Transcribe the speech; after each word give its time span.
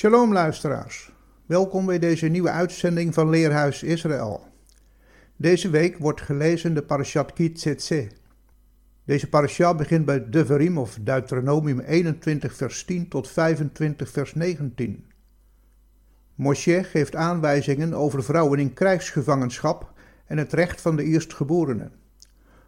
Shalom 0.00 0.32
luisteraars, 0.32 1.12
welkom 1.46 1.86
bij 1.86 1.98
deze 1.98 2.26
nieuwe 2.26 2.50
uitzending 2.50 3.14
van 3.14 3.28
Leerhuis 3.28 3.82
Israël. 3.82 4.46
Deze 5.36 5.70
week 5.70 5.98
wordt 5.98 6.20
gelezen 6.20 6.74
de 6.74 6.82
parashat 6.82 7.32
Kitzetse. 7.32 8.08
Deze 9.04 9.28
parashat 9.28 9.76
begint 9.76 10.04
bij 10.04 10.30
Devarim 10.30 10.78
of 10.78 10.98
Deuteronomium 11.00 11.80
21 11.80 12.54
vers 12.54 12.84
10 12.84 13.08
tot 13.08 13.28
25 13.28 14.10
vers 14.10 14.34
19. 14.34 15.04
Moshe 16.34 16.84
geeft 16.84 17.16
aanwijzingen 17.16 17.94
over 17.94 18.24
vrouwen 18.24 18.58
in 18.58 18.72
krijgsgevangenschap 18.72 19.92
en 20.26 20.38
het 20.38 20.52
recht 20.52 20.80
van 20.80 20.96
de 20.96 21.04
eerstgeborenen. 21.04 21.92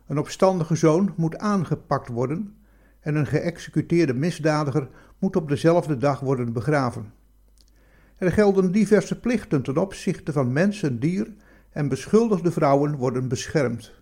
Een 0.06 0.18
opstandige 0.18 0.74
zoon 0.74 1.14
moet 1.16 1.38
aangepakt 1.38 2.08
worden 2.08 2.56
en 3.00 3.14
een 3.14 3.26
geëxecuteerde 3.26 4.14
misdadiger 4.14 4.88
moet 5.18 5.36
op 5.36 5.48
dezelfde 5.48 5.96
dag 5.96 6.20
worden 6.20 6.52
begraven. 6.52 7.20
Er 8.22 8.32
gelden 8.32 8.72
diverse 8.72 9.20
plichten 9.20 9.62
ten 9.62 9.76
opzichte 9.76 10.32
van 10.32 10.52
mens 10.52 10.82
en 10.82 10.98
dier 10.98 11.32
en 11.70 11.88
beschuldigde 11.88 12.52
vrouwen 12.52 12.96
worden 12.96 13.28
beschermd. 13.28 13.92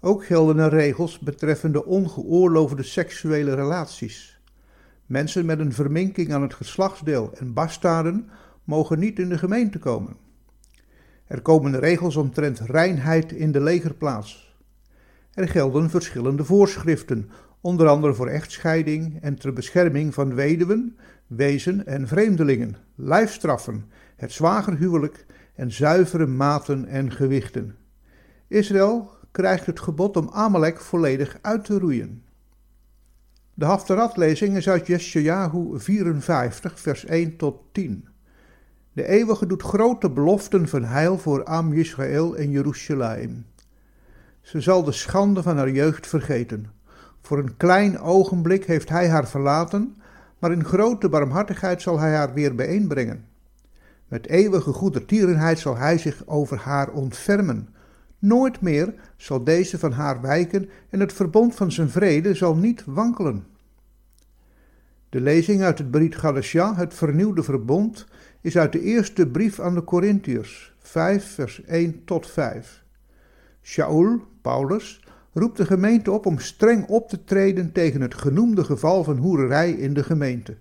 Ook 0.00 0.24
gelden 0.24 0.58
er 0.58 0.70
regels 0.70 1.18
betreffende 1.18 1.84
ongeoorloofde 1.84 2.82
seksuele 2.82 3.54
relaties. 3.54 4.40
Mensen 5.06 5.46
met 5.46 5.58
een 5.58 5.72
verminking 5.72 6.32
aan 6.32 6.42
het 6.42 6.54
geslachtsdeel 6.54 7.32
en 7.34 7.52
bastaarden 7.52 8.28
mogen 8.64 8.98
niet 8.98 9.18
in 9.18 9.28
de 9.28 9.38
gemeente 9.38 9.78
komen. 9.78 10.16
Er 11.26 11.42
komen 11.42 11.78
regels 11.78 12.16
omtrent 12.16 12.60
reinheid 12.60 13.32
in 13.32 13.52
de 13.52 13.60
legerplaats. 13.60 14.56
Er 15.32 15.48
gelden 15.48 15.90
verschillende 15.90 16.44
voorschriften, 16.44 17.30
onder 17.60 17.88
andere 17.88 18.14
voor 18.14 18.28
echtscheiding 18.28 19.18
en 19.20 19.34
ter 19.34 19.52
bescherming 19.52 20.14
van 20.14 20.34
weduwen, 20.34 20.96
wezen 21.26 21.86
en 21.86 22.08
vreemdelingen, 22.08 22.76
lijfstraffen, 22.94 23.90
het 24.16 24.32
zwagerhuwelijk 24.32 25.26
en 25.54 25.72
zuivere 25.72 26.26
maten 26.26 26.86
en 26.86 27.12
gewichten. 27.12 27.76
Israël 28.48 29.10
krijgt 29.30 29.66
het 29.66 29.80
gebod 29.80 30.16
om 30.16 30.28
Amalek 30.32 30.80
volledig 30.80 31.38
uit 31.40 31.64
te 31.64 31.78
roeien. 31.78 32.22
De 33.54 33.64
Haftarat-lezing 33.64 34.56
is 34.56 34.68
uit 34.68 34.86
Yeshayahu 34.86 35.80
54, 35.80 36.80
vers 36.80 37.04
1 37.04 37.36
tot 37.36 37.60
10. 37.72 38.08
De 38.92 39.06
eeuwige 39.06 39.46
doet 39.46 39.62
grote 39.62 40.10
beloften 40.10 40.68
van 40.68 40.84
heil 40.84 41.18
voor 41.18 41.44
Am 41.44 41.72
Israël 41.72 42.36
en 42.36 42.50
Jeruzalem. 42.50 43.46
Ze 44.40 44.60
zal 44.60 44.84
de 44.84 44.92
schande 44.92 45.42
van 45.42 45.56
haar 45.56 45.70
jeugd 45.70 46.06
vergeten. 46.06 46.66
Voor 47.20 47.38
een 47.38 47.56
klein 47.56 48.00
ogenblik 48.00 48.64
heeft 48.64 48.88
hij 48.88 49.08
haar 49.08 49.28
verlaten, 49.28 49.96
maar 50.44 50.52
in 50.52 50.64
grote 50.64 51.08
barmhartigheid 51.08 51.82
zal 51.82 51.98
hij 51.98 52.14
haar 52.14 52.34
weer 52.34 52.54
bijeenbrengen. 52.54 53.24
Met 54.08 54.26
eeuwige 54.26 54.72
goedertierenheid 54.72 55.58
zal 55.58 55.76
hij 55.76 55.98
zich 55.98 56.26
over 56.26 56.58
haar 56.58 56.90
ontfermen. 56.90 57.68
Nooit 58.18 58.60
meer 58.60 58.94
zal 59.16 59.44
deze 59.44 59.78
van 59.78 59.92
haar 59.92 60.20
wijken 60.20 60.68
en 60.90 61.00
het 61.00 61.12
verbond 61.12 61.54
van 61.54 61.72
zijn 61.72 61.88
vrede 61.88 62.34
zal 62.34 62.56
niet 62.56 62.84
wankelen. 62.86 63.46
De 65.08 65.20
lezing 65.20 65.62
uit 65.62 65.78
het 65.78 65.90
Brit 65.90 66.16
Galatië, 66.16 66.72
het 66.74 66.94
vernieuwde 66.94 67.42
verbond, 67.42 68.06
is 68.40 68.58
uit 68.58 68.72
de 68.72 68.80
eerste 68.80 69.26
brief 69.26 69.60
aan 69.60 69.74
de 69.74 69.84
Corinthiërs, 69.84 70.74
5 70.78 71.34
vers 71.34 71.62
1 71.62 72.04
tot 72.04 72.30
5. 72.30 72.82
Shaul, 73.62 74.20
Paulus, 74.40 75.03
roept 75.34 75.56
de 75.56 75.66
gemeente 75.66 76.10
op 76.10 76.26
om 76.26 76.38
streng 76.38 76.86
op 76.86 77.08
te 77.08 77.24
treden 77.24 77.72
tegen 77.72 78.00
het 78.00 78.14
genoemde 78.14 78.64
geval 78.64 79.04
van 79.04 79.16
hoererij 79.16 79.70
in 79.70 79.94
de 79.94 80.02
gemeente. 80.02 80.56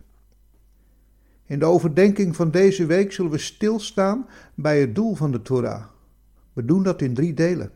In 1.46 1.60
de 1.60 1.66
overdenking 1.66 2.36
van 2.36 2.52
deze 2.52 2.86
week 2.86 3.12
zullen 3.12 3.32
we 3.32 3.38
stilstaan 3.38 4.28
bij 4.56 4.80
het 4.80 4.96
doel 4.96 5.16
van 5.16 5.32
de 5.32 5.42
Torah. 5.42 5.84
We 6.54 6.66
doen 6.66 6.84
dat 6.84 7.02
in 7.02 7.14
drie 7.14 7.34
delen. 7.34 7.72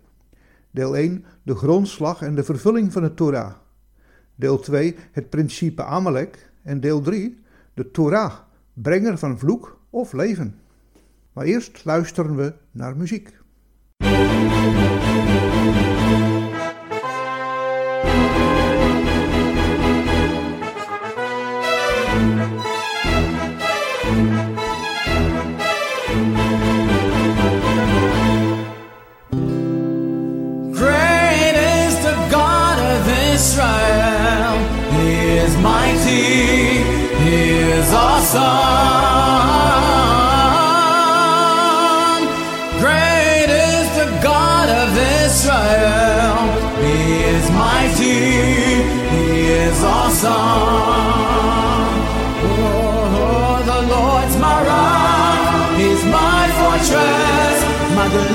Deel 0.72 0.96
1, 0.96 1.26
de 1.44 1.56
grondslag 1.56 2.22
en 2.22 2.36
de 2.36 2.44
vervulling 2.44 2.94
van 2.94 3.02
de 3.02 3.14
Torah. 3.14 3.54
Deel 4.36 4.60
2, 4.60 4.96
het 5.12 5.30
principe 5.30 5.84
Amalek. 5.84 6.52
En 6.64 6.80
deel 6.80 7.02
3, 7.02 7.40
de 7.74 7.92
Torah, 7.92 8.34
brenger 8.74 9.18
van 9.18 9.40
vloek 9.40 9.80
of 9.90 10.14
leven. 10.14 10.56
Maar 11.34 11.46
eerst 11.46 11.86
luisteren 11.86 12.36
we 12.36 12.54
naar 12.72 12.98
muziek. 12.98 13.38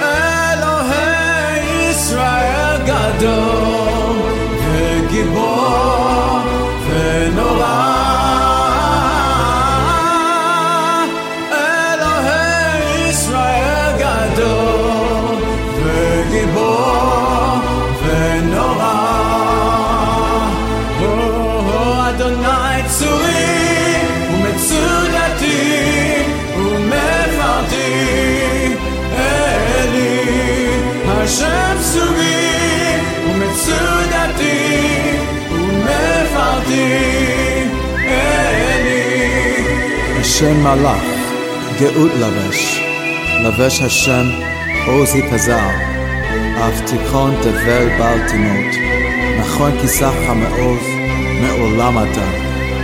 Elohe 0.01 1.12
Israel 1.89 2.75
Gadol, 2.89 4.16
Elohe 11.68 12.47
Israel 13.09 13.91
Gadol, 14.03 15.35
Hashem 40.41 40.57
Malach, 40.65 41.05
Geut 41.77 42.13
Lavesh, 42.17 42.81
Lavesh 43.45 43.77
Hashem, 43.77 44.25
Ozi 44.89 45.21
Pazal, 45.29 45.69
Avtikon 46.65 47.38
Baltimot, 48.01 48.73
Nachon 49.38 49.73
Me'olam 51.41 51.95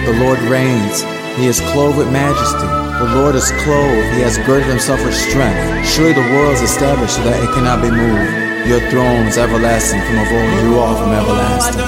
The 0.06 0.14
Lord 0.24 0.40
reigns, 0.42 1.02
He 1.36 1.48
is 1.48 1.60
clothed 1.72 1.98
with 1.98 2.12
majesty. 2.12 2.68
The 3.02 3.10
Lord 3.16 3.34
is 3.34 3.50
clothed, 3.64 4.14
He 4.14 4.22
has 4.22 4.38
girded 4.46 4.68
Himself 4.68 5.04
with 5.04 5.16
strength. 5.16 5.58
Surely 5.84 6.14
the 6.14 6.30
world 6.38 6.54
is 6.54 6.62
established 6.62 7.16
so 7.16 7.24
that 7.24 7.42
it 7.42 7.50
cannot 7.56 7.82
be 7.82 7.90
moved. 7.90 8.70
Your 8.70 8.82
throne 8.92 9.26
is 9.26 9.40
everlasting 9.40 10.02
from 10.02 10.20
of 10.20 10.30
old, 10.30 10.54
you 10.62 10.78
are 10.78 10.96
from 10.96 11.12
everlasting. 11.12 11.88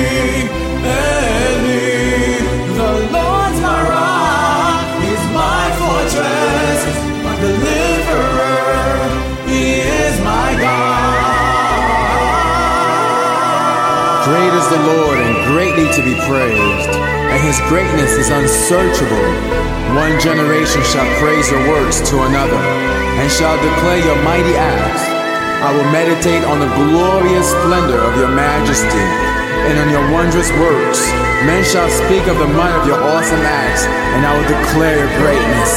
to 15.91 16.01
be 16.07 16.15
praised, 16.23 16.91
and 17.27 17.39
his 17.43 17.59
greatness 17.67 18.15
is 18.15 18.31
unsearchable. 18.31 19.27
One 19.91 20.15
generation 20.23 20.79
shall 20.87 21.07
praise 21.19 21.51
your 21.51 21.59
works 21.67 21.99
to 22.09 22.15
another, 22.23 22.55
and 23.19 23.27
shall 23.27 23.59
declare 23.59 23.99
your 23.99 24.15
mighty 24.23 24.55
acts. 24.55 25.03
I 25.59 25.75
will 25.75 25.89
meditate 25.91 26.47
on 26.47 26.63
the 26.63 26.71
glorious 26.79 27.51
splendor 27.51 27.99
of 27.99 28.15
your 28.15 28.31
majesty, 28.31 29.07
and 29.67 29.75
on 29.83 29.91
your 29.91 30.05
wondrous 30.15 30.49
works. 30.63 31.03
Men 31.43 31.59
shall 31.67 31.89
speak 31.91 32.23
of 32.31 32.39
the 32.39 32.47
might 32.47 32.71
of 32.79 32.87
your 32.87 33.01
awesome 33.11 33.43
acts, 33.43 33.83
and 33.83 34.23
I 34.23 34.31
will 34.31 34.47
declare 34.47 34.95
your 34.95 35.11
greatness. 35.19 35.71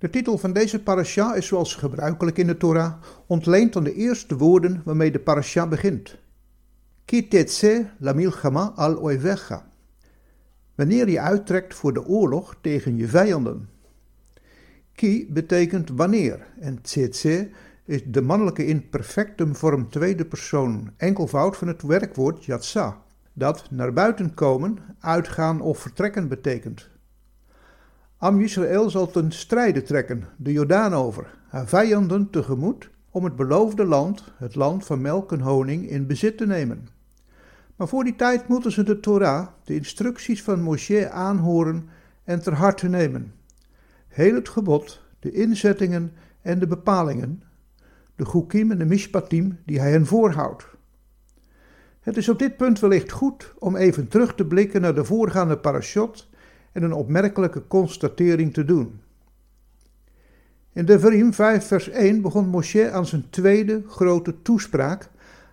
De 0.00 0.10
titel 0.10 0.38
van 0.38 0.52
deze 0.52 0.82
parasha 0.82 1.34
is 1.34 1.46
zoals 1.46 1.74
gebruikelijk 1.74 2.38
in 2.38 2.46
de 2.46 2.56
Torah 2.56 2.92
ontleend 3.26 3.76
aan 3.76 3.84
de 3.84 3.94
eerste 3.94 4.36
woorden 4.36 4.82
waarmee 4.84 5.10
de 5.10 5.18
parasha 5.18 5.66
begint. 5.66 6.16
Ki 7.04 7.28
tetse 7.28 7.90
al 8.74 9.02
oivecha. 9.02 9.68
Wanneer 10.74 11.08
je 11.08 11.20
uittrekt 11.20 11.74
voor 11.74 11.92
de 11.92 12.06
oorlog 12.06 12.56
tegen 12.60 12.96
je 12.96 13.08
vijanden. 13.08 13.68
Ki 14.92 15.26
betekent 15.30 15.90
wanneer 15.90 16.46
en 16.60 16.82
tsetse 16.82 17.48
is 17.84 18.04
de 18.04 18.22
mannelijke 18.22 18.66
imperfectum 18.66 19.56
vorm 19.56 19.90
tweede 19.90 20.24
persoon, 20.24 20.90
enkelvoud 20.96 21.56
van 21.56 21.68
het 21.68 21.82
werkwoord 21.82 22.44
yatsa, 22.44 23.02
dat 23.32 23.70
naar 23.70 23.92
buiten 23.92 24.34
komen, 24.34 24.78
uitgaan 25.00 25.60
of 25.60 25.78
vertrekken 25.78 26.28
betekent. 26.28 26.88
Am 28.20 28.40
Israël 28.40 28.90
zal 28.90 29.10
ten 29.10 29.32
strijde 29.32 29.82
trekken, 29.82 30.24
de 30.36 30.52
Jordaan 30.52 30.94
over, 30.94 31.38
haar 31.48 31.66
vijanden 31.66 32.30
tegemoet, 32.30 32.90
om 33.10 33.24
het 33.24 33.36
beloofde 33.36 33.84
land, 33.84 34.24
het 34.36 34.54
land 34.54 34.86
van 34.86 35.00
melk 35.00 35.32
en 35.32 35.40
honing, 35.40 35.90
in 35.90 36.06
bezit 36.06 36.36
te 36.36 36.46
nemen. 36.46 36.88
Maar 37.76 37.88
voor 37.88 38.04
die 38.04 38.16
tijd 38.16 38.48
moeten 38.48 38.72
ze 38.72 38.82
de 38.82 39.00
Torah, 39.00 39.46
de 39.64 39.74
instructies 39.74 40.42
van 40.42 40.62
Moshe, 40.62 41.10
aanhoren 41.10 41.88
en 42.24 42.42
ter 42.42 42.54
harte 42.54 42.88
nemen. 42.88 43.34
Heel 44.08 44.34
het 44.34 44.48
gebod, 44.48 45.00
de 45.18 45.32
inzettingen 45.32 46.12
en 46.42 46.58
de 46.58 46.66
bepalingen, 46.66 47.42
de 48.16 48.24
Chukim 48.24 48.70
en 48.70 48.78
de 48.78 48.84
Mishpatim 48.84 49.58
die 49.66 49.80
hij 49.80 49.90
hen 49.90 50.06
voorhoudt. 50.06 50.66
Het 52.00 52.16
is 52.16 52.28
op 52.28 52.38
dit 52.38 52.56
punt 52.56 52.80
wellicht 52.80 53.12
goed 53.12 53.54
om 53.58 53.76
even 53.76 54.08
terug 54.08 54.34
te 54.34 54.46
blikken 54.46 54.80
naar 54.80 54.94
de 54.94 55.04
voorgaande 55.04 55.58
parashot 55.58 56.29
en 56.72 56.82
een 56.82 56.92
opmerkelijke 56.92 57.66
constatering 57.66 58.54
te 58.54 58.64
doen. 58.64 59.00
In 60.72 60.84
Devarim 60.84 61.32
5 61.32 61.66
vers 61.66 61.88
1 61.88 62.20
begon 62.22 62.48
Moshe 62.48 62.90
aan 62.90 63.06
zijn 63.06 63.30
tweede 63.30 63.82
grote 63.86 64.42
toespraak, 64.42 65.10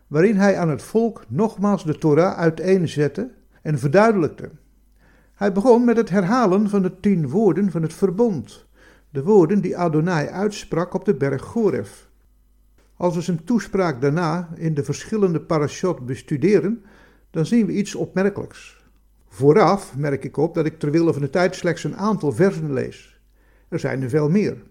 waarin 0.08 0.36
hij 0.36 0.58
aan 0.58 0.70
het 0.70 0.82
volk 0.82 1.24
nogmaals 1.28 1.84
de 1.84 1.98
Torah 1.98 2.38
uiteenzette 2.38 3.32
en 3.62 3.80
verduidelijkte. 3.80 4.50
Hij 5.34 5.52
begon 5.52 5.86
met 5.86 5.98
het 5.98 6.10
herhalen 6.10 6.70
van 6.70 6.82
de 6.82 7.00
tien 7.00 7.30
woorden 7.30 7.72
van 7.72 7.82
het 7.82 7.94
verbond, 7.94 8.66
de 9.10 9.24
woorden 9.24 9.62
die 9.62 9.78
Adonai 9.78 10.28
uitsprak 10.28 10.94
op 10.94 11.06
de 11.06 11.16
berg 11.16 11.42
Goref. 11.42 12.10
Als 12.96 13.16
we 13.16 13.22
zijn 13.22 13.44
toespraak 13.44 14.02
daarna 14.02 14.50
in 14.56 14.74
de 14.74 14.84
verschillende 14.84 15.42
parashot 15.42 16.06
bestuderen, 16.06 16.84
dan 17.32 17.46
zien 17.46 17.66
we 17.66 17.74
iets 17.74 17.96
opmerkelijks. 17.96 18.77
Vooraf 19.38 19.96
merk 19.98 20.24
ik 20.24 20.38
op 20.38 20.54
dat 20.54 20.66
ik 20.66 20.80
ter 20.80 20.92
wille 20.92 21.14
van 21.14 21.22
de 21.22 21.30
tijd 21.30 21.56
slechts 21.56 21.84
een 21.84 21.98
aantal 21.98 22.32
versen 22.32 22.74
lees. 22.74 23.20
Er 23.70 23.80
zijn 23.80 24.02
er 24.02 24.10
veel 24.10 24.30
meer. 24.30 24.64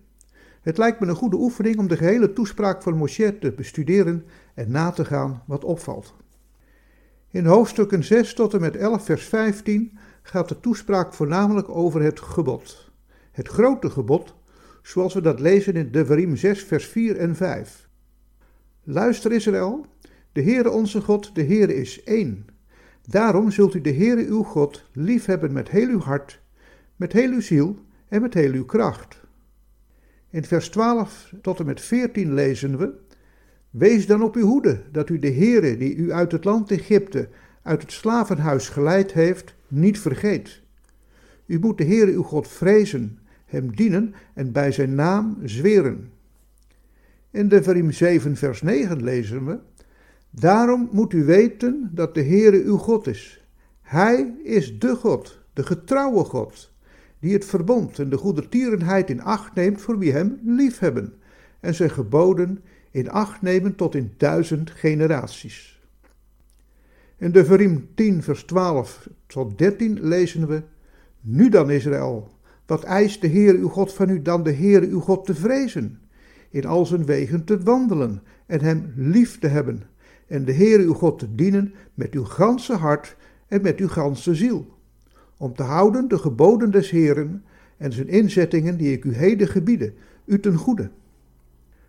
Het 0.60 0.78
lijkt 0.78 1.00
me 1.00 1.06
een 1.06 1.14
goede 1.14 1.36
oefening 1.36 1.78
om 1.78 1.88
de 1.88 1.96
gehele 1.96 2.32
toespraak 2.32 2.82
van 2.82 2.96
Moshe 2.96 3.38
te 3.38 3.52
bestuderen 3.52 4.24
en 4.54 4.70
na 4.70 4.90
te 4.90 5.04
gaan 5.04 5.42
wat 5.46 5.64
opvalt. 5.64 6.14
In 7.30 7.44
hoofdstukken 7.44 8.04
6 8.04 8.34
tot 8.34 8.54
en 8.54 8.60
met 8.60 8.76
11 8.76 9.04
vers 9.04 9.24
15 9.24 9.98
gaat 10.22 10.48
de 10.48 10.60
toespraak 10.60 11.14
voornamelijk 11.14 11.68
over 11.68 12.02
het 12.02 12.20
gebod. 12.20 12.90
Het 13.32 13.48
grote 13.48 13.90
gebod, 13.90 14.34
zoals 14.82 15.14
we 15.14 15.20
dat 15.20 15.40
lezen 15.40 15.74
in 15.74 15.90
Devarim 15.90 16.36
6 16.36 16.64
vers 16.64 16.86
4 16.86 17.16
en 17.16 17.36
5. 17.36 17.88
Luister 18.82 19.32
Israël, 19.32 19.86
de 20.32 20.42
Heere 20.42 20.70
onze 20.70 21.00
God, 21.00 21.34
de 21.34 21.44
Heere 21.44 21.74
is 21.74 22.02
één. 22.02 22.54
Daarom 23.08 23.50
zult 23.50 23.74
u 23.74 23.80
de 23.80 23.92
Heere 23.92 24.26
uw 24.26 24.42
God 24.42 24.84
liefhebben 24.92 25.52
met 25.52 25.68
heel 25.68 25.88
uw 25.88 26.00
hart, 26.00 26.40
met 26.96 27.12
heel 27.12 27.30
uw 27.30 27.40
ziel 27.40 27.78
en 28.08 28.20
met 28.20 28.34
heel 28.34 28.52
uw 28.52 28.64
kracht. 28.64 29.20
In 30.30 30.44
vers 30.44 30.68
12 30.68 31.32
tot 31.42 31.60
en 31.60 31.66
met 31.66 31.80
14 31.80 32.34
lezen 32.34 32.78
we: 32.78 32.92
Wees 33.70 34.06
dan 34.06 34.22
op 34.22 34.34
uw 34.34 34.46
hoede, 34.46 34.82
dat 34.92 35.08
u 35.08 35.18
de 35.18 35.30
Heere 35.30 35.76
die 35.76 35.96
u 35.96 36.12
uit 36.12 36.32
het 36.32 36.44
land 36.44 36.70
Egypte, 36.70 37.28
uit 37.62 37.82
het 37.82 37.92
slavenhuis 37.92 38.68
geleid 38.68 39.12
heeft, 39.12 39.54
niet 39.68 39.98
vergeet. 39.98 40.60
U 41.46 41.58
moet 41.58 41.78
de 41.78 41.84
Heere 41.84 42.10
uw 42.10 42.22
God 42.22 42.48
vrezen, 42.48 43.18
hem 43.44 43.76
dienen 43.76 44.14
en 44.34 44.52
bij 44.52 44.72
zijn 44.72 44.94
naam 44.94 45.38
zweren. 45.44 46.10
In 47.30 47.48
de 47.48 47.62
Verim 47.62 47.92
7 47.92 48.36
vers 48.36 48.62
9 48.62 49.02
lezen 49.02 49.46
we: 49.46 49.58
Daarom 50.40 50.88
moet 50.92 51.12
u 51.12 51.24
weten 51.24 51.90
dat 51.94 52.14
de 52.14 52.22
Heere 52.22 52.62
uw 52.62 52.76
God 52.76 53.06
is. 53.06 53.44
Hij 53.82 54.34
is 54.42 54.78
de 54.78 54.94
God, 54.96 55.40
de 55.52 55.62
getrouwe 55.62 56.24
God, 56.24 56.70
die 57.18 57.32
het 57.32 57.44
verbond 57.44 57.98
en 57.98 58.10
de 58.10 58.16
goedertierenheid 58.16 59.10
in 59.10 59.22
acht 59.22 59.54
neemt 59.54 59.80
voor 59.80 59.98
wie 59.98 60.12
hem 60.12 60.40
liefhebben 60.44 61.14
en 61.60 61.74
zijn 61.74 61.90
geboden 61.90 62.58
in 62.90 63.10
acht 63.10 63.42
nemen 63.42 63.74
tot 63.74 63.94
in 63.94 64.12
duizend 64.16 64.70
generaties. 64.70 65.80
In 67.16 67.32
de 67.32 67.44
Verim 67.44 67.88
10 67.94 68.22
vers 68.22 68.42
12 68.44 69.08
tot 69.26 69.58
13 69.58 69.98
lezen 70.02 70.48
we, 70.48 70.62
Nu 71.20 71.48
dan 71.48 71.70
Israël, 71.70 72.30
wat 72.66 72.82
eist 72.82 73.20
de 73.20 73.26
Heer 73.26 73.54
uw 73.54 73.68
God 73.68 73.92
van 73.92 74.08
u 74.08 74.22
dan 74.22 74.42
de 74.42 74.50
Heer 74.50 74.82
uw 74.82 75.00
God 75.00 75.26
te 75.26 75.34
vrezen, 75.34 76.00
in 76.50 76.66
al 76.66 76.86
zijn 76.86 77.04
wegen 77.04 77.44
te 77.44 77.62
wandelen 77.62 78.22
en 78.46 78.60
hem 78.60 78.92
lief 78.96 79.38
te 79.38 79.46
hebben, 79.46 79.82
en 80.26 80.44
de 80.44 80.52
Heer 80.52 80.78
uw 80.78 80.92
God 80.92 81.18
te 81.18 81.34
dienen 81.34 81.74
met 81.94 82.12
uw 82.12 82.24
ganse 82.24 82.72
hart 82.72 83.16
en 83.48 83.62
met 83.62 83.78
uw 83.78 83.88
ganse 83.88 84.34
ziel, 84.34 84.66
om 85.36 85.54
te 85.54 85.62
houden 85.62 86.08
de 86.08 86.18
geboden 86.18 86.70
des 86.70 86.90
Heeren 86.90 87.44
en 87.76 87.92
zijn 87.92 88.08
inzettingen 88.08 88.76
die 88.76 88.92
ik 88.92 89.04
u 89.04 89.14
heden 89.14 89.48
gebieden, 89.48 89.94
u 90.24 90.40
ten 90.40 90.56
goede. 90.56 90.90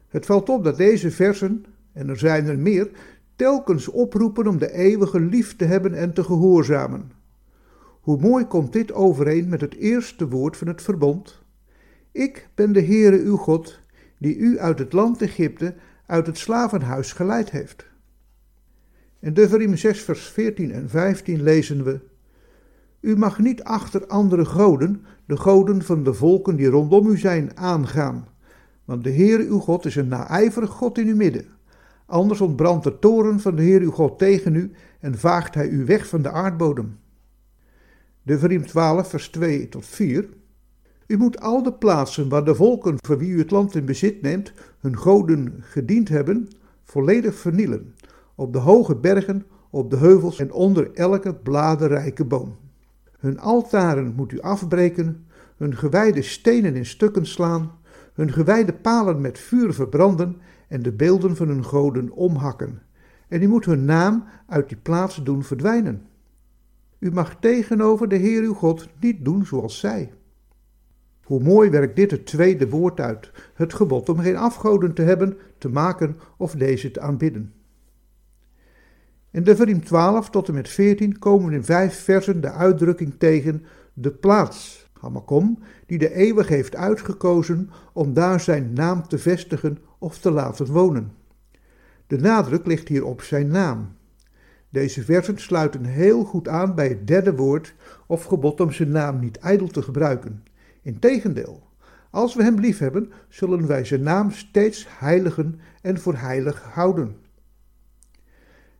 Het 0.08 0.26
valt 0.26 0.50
op 0.50 0.64
dat 0.64 0.78
deze 0.78 1.12
versen, 1.12 1.66
en 1.94 2.10
er 2.10 2.18
zijn 2.18 2.46
er 2.46 2.60
meer, 2.60 2.90
telkens 3.36 3.88
oproepen 3.88 4.48
om 4.48 4.58
de 4.58 4.74
eeuwige 4.74 5.20
lief 5.20 5.56
te 5.56 5.66
hebben 5.66 5.94
en 5.94 6.14
te 6.14 6.24
gehoorzamen. 6.24 7.12
Hoe 8.02 8.20
mooi 8.20 8.46
komt 8.46 8.74
dit 8.74 8.94
overeen 8.94 9.50
met 9.50 9.62
het 9.62 9.76
eerste 9.76 10.28
woord 10.28 10.58
van 10.58 10.68
het 10.68 10.82
verbond? 10.82 11.42
Ik 12.12 12.50
ben 12.56 12.74
de 12.74 12.82
Heere 12.82 13.20
uw 13.20 13.36
God, 13.36 13.80
die 14.18 14.38
u 14.38 14.60
uit 14.60 14.80
het 14.80 14.94
land 14.94 15.22
Egypte, 15.22 15.76
uit 16.06 16.28
het 16.28 16.38
slavenhuis 16.38 17.14
geleid 17.14 17.52
heeft. 17.52 17.86
In 19.20 19.34
Devarim 19.34 19.76
6 19.76 20.02
vers 20.02 20.28
14 20.28 20.72
en 20.72 20.90
15 20.90 21.44
lezen 21.44 21.84
we, 21.84 22.00
U 23.00 23.18
mag 23.18 23.40
niet 23.40 23.64
achter 23.64 24.08
andere 24.08 24.46
goden, 24.46 25.06
de 25.26 25.38
goden 25.38 25.82
van 25.82 26.04
de 26.04 26.14
volken 26.14 26.56
die 26.56 26.68
rondom 26.68 27.08
u 27.08 27.18
zijn, 27.18 27.58
aangaan, 27.58 28.28
Want 28.86 29.04
de 29.04 29.10
Heer 29.10 29.40
uw 29.40 29.60
God 29.60 29.86
is 29.86 29.96
een 29.96 30.08
naijverig 30.08 30.70
God 30.70 30.98
in 30.98 31.08
uw 31.08 31.16
midden. 31.16 31.46
Anders 32.06 32.42
ontbrandt 32.42 32.84
de 32.84 33.00
toren 33.00 33.40
van 33.40 33.56
de 33.56 33.62
Heer 33.62 33.82
uw 33.82 33.92
God 33.92 34.20
tegen 34.20 34.56
u 34.56 34.72
en 35.00 35.18
vaagt 35.18 35.54
hij 35.54 35.68
u 35.68 35.86
weg 35.86 36.08
van 36.08 36.22
de 36.22 36.32
aardbodem. 36.32 36.98
Deuteronomium 38.24 38.68
12, 38.68 39.10
vers 39.10 39.30
2 39.30 39.70
tot 39.70 39.86
4. 39.86 40.30
U 41.08 41.18
moet 41.18 41.40
al 41.40 41.64
de 41.64 41.74
plaatsen 41.74 42.30
waar 42.30 42.46
de 42.46 42.56
volken 42.56 42.96
voor 43.06 43.18
wie 43.18 43.30
u 43.30 43.38
het 43.38 43.52
land 43.52 43.76
in 43.76 43.86
bezit 43.86 44.22
neemt 44.22 44.54
hun 44.80 44.98
goden 44.98 45.56
gediend 45.60 46.10
hebben, 46.10 46.48
volledig 46.84 47.36
vernielen. 47.36 47.94
Op 48.40 48.54
de 48.54 48.60
hoge 48.60 48.96
bergen, 48.96 49.46
op 49.70 49.90
de 49.90 49.98
heuvels 49.98 50.40
en 50.40 50.52
onder 50.52 50.94
elke 50.94 51.36
bladerrijke 51.36 52.26
boom. 52.26 52.56
Hun 53.20 53.40
altaren 53.40 54.14
moet 54.16 54.32
u 54.32 54.42
afbreken, 54.42 55.26
hun 55.58 55.76
gewijde 55.76 56.22
stenen 56.22 56.76
in 56.76 56.86
stukken 56.86 57.26
slaan, 57.26 57.72
hun 58.14 58.32
gewijde 58.32 58.74
palen 58.74 59.22
met 59.22 59.40
vuur 59.40 59.74
verbranden 59.74 60.38
en 60.68 60.82
de 60.82 60.92
beelden 60.92 61.36
van 61.36 61.48
hun 61.48 61.64
goden 61.64 62.12
omhakken. 62.12 62.82
En 63.28 63.42
u 63.42 63.48
moet 63.48 63.66
hun 63.66 63.86
naam 63.86 64.24
uit 64.48 64.70
die 64.70 64.78
plaats 64.78 65.24
doen 65.24 65.44
verdwijnen. 65.44 66.02
U 67.00 67.12
mag 67.12 67.40
tegenover 67.40 68.08
de 68.08 68.16
Heer 68.16 68.42
uw 68.42 68.54
God 68.54 68.88
niet 69.00 69.26
doen 69.26 69.46
zoals 69.46 69.80
zij. 69.80 70.14
Hoe 71.24 71.44
mooi 71.44 71.70
werkt 71.70 71.96
dit 71.96 72.12
het 72.12 72.26
tweede 72.26 72.70
woord 72.70 73.00
uit, 73.00 73.32
het 73.54 73.74
gebod 73.74 74.10
om 74.10 74.20
geen 74.20 74.38
afgoden 74.38 74.94
te 74.94 75.02
hebben, 75.02 75.38
te 75.58 75.70
maken 75.70 76.18
of 76.38 76.52
deze 76.52 76.92
te 76.92 77.00
aanbidden. 77.00 77.54
In 79.32 79.44
Deuteronomium 79.44 79.86
12 79.86 80.30
tot 80.30 80.48
en 80.48 80.54
met 80.54 80.70
14 80.70 81.20
komen 81.20 81.54
in 81.54 81.64
vijf 81.64 82.04
versen 82.04 82.42
de 82.42 82.52
uitdrukking 82.52 83.14
tegen 83.18 83.66
de 83.94 84.12
plaats, 84.12 84.90
Hamakom, 85.00 85.60
die 85.86 85.98
de 85.98 86.14
eeuwig 86.14 86.48
heeft 86.48 86.76
uitgekozen 86.76 87.70
om 87.94 88.14
daar 88.14 88.40
zijn 88.40 88.74
naam 88.74 89.08
te 89.08 89.18
vestigen 89.18 89.78
of 90.00 90.18
te 90.18 90.32
laten 90.32 90.66
wonen. 90.66 91.12
De 92.08 92.18
nadruk 92.18 92.66
ligt 92.66 92.88
hier 92.88 93.06
op 93.06 93.22
zijn 93.22 93.48
naam. 93.48 93.96
Deze 94.70 95.04
versen 95.04 95.38
sluiten 95.38 95.86
heel 95.86 96.24
goed 96.24 96.48
aan 96.48 96.76
bij 96.76 96.88
het 96.88 97.08
derde 97.08 97.36
woord 97.36 97.76
of 98.08 98.24
gebod 98.24 98.62
om 98.62 98.72
zijn 98.72 98.92
naam 98.92 99.20
niet 99.20 99.38
ijdel 99.38 99.68
te 99.68 99.82
gebruiken. 99.82 100.44
Integendeel, 100.82 101.64
als 102.10 102.36
we 102.36 102.44
hem 102.44 102.60
liefhebben, 102.60 103.12
zullen 103.30 103.68
wij 103.68 103.86
zijn 103.86 104.04
naam 104.04 104.32
steeds 104.32 104.86
heiligen 104.90 105.60
en 105.82 106.00
voor 106.00 106.16
heilig 106.16 106.62
houden. 106.62 107.16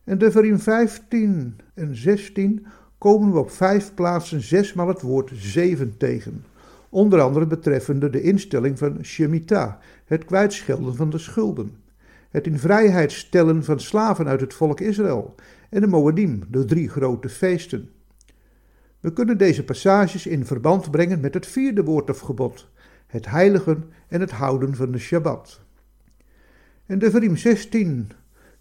In 0.08 0.18
Deuteronomium 0.18 0.58
15 0.58 1.56
en 1.74 1.96
16 1.96 2.66
komen 2.98 3.32
we 3.32 3.38
op 3.38 3.50
vijf 3.50 3.94
plaatsen 3.94 4.40
zesmaal 4.40 4.88
het 4.88 5.00
woord 5.00 5.30
zeven 5.34 5.96
tegen. 5.96 6.44
Onder 6.88 7.20
andere 7.20 7.46
betreffende 7.46 8.10
de 8.10 8.22
instelling 8.22 8.78
van 8.78 9.04
Shemitah, 9.04 9.72
het 10.04 10.24
kwijtschelden 10.24 10.96
van 10.96 11.10
de 11.10 11.18
schulden. 11.18 11.76
Het 12.30 12.46
in 12.46 12.58
vrijheid 12.58 13.12
stellen 13.12 13.64
van 13.64 13.80
slaven 13.80 14.28
uit 14.28 14.40
het 14.40 14.54
volk 14.54 14.80
Israël 14.80 15.34
en 15.70 15.80
de 15.80 15.86
Moedim, 15.86 16.42
de 16.50 16.64
drie 16.64 16.88
grote 16.88 17.28
feesten. 17.28 17.90
We 19.00 19.12
kunnen 19.12 19.38
deze 19.38 19.64
passages 19.64 20.26
in 20.26 20.46
verband 20.46 20.90
brengen 20.90 21.20
met 21.20 21.34
het 21.34 21.46
vierde 21.46 21.84
woord 21.84 22.10
of 22.10 22.18
gebod, 22.18 22.68
het 23.06 23.26
heiligen 23.26 23.84
en 24.08 24.20
het 24.20 24.30
houden 24.30 24.74
van 24.74 24.92
de 24.92 24.98
Shabbat. 24.98 25.60
In 26.86 26.98
Deuteronomium 26.98 27.36
16, 27.36 28.10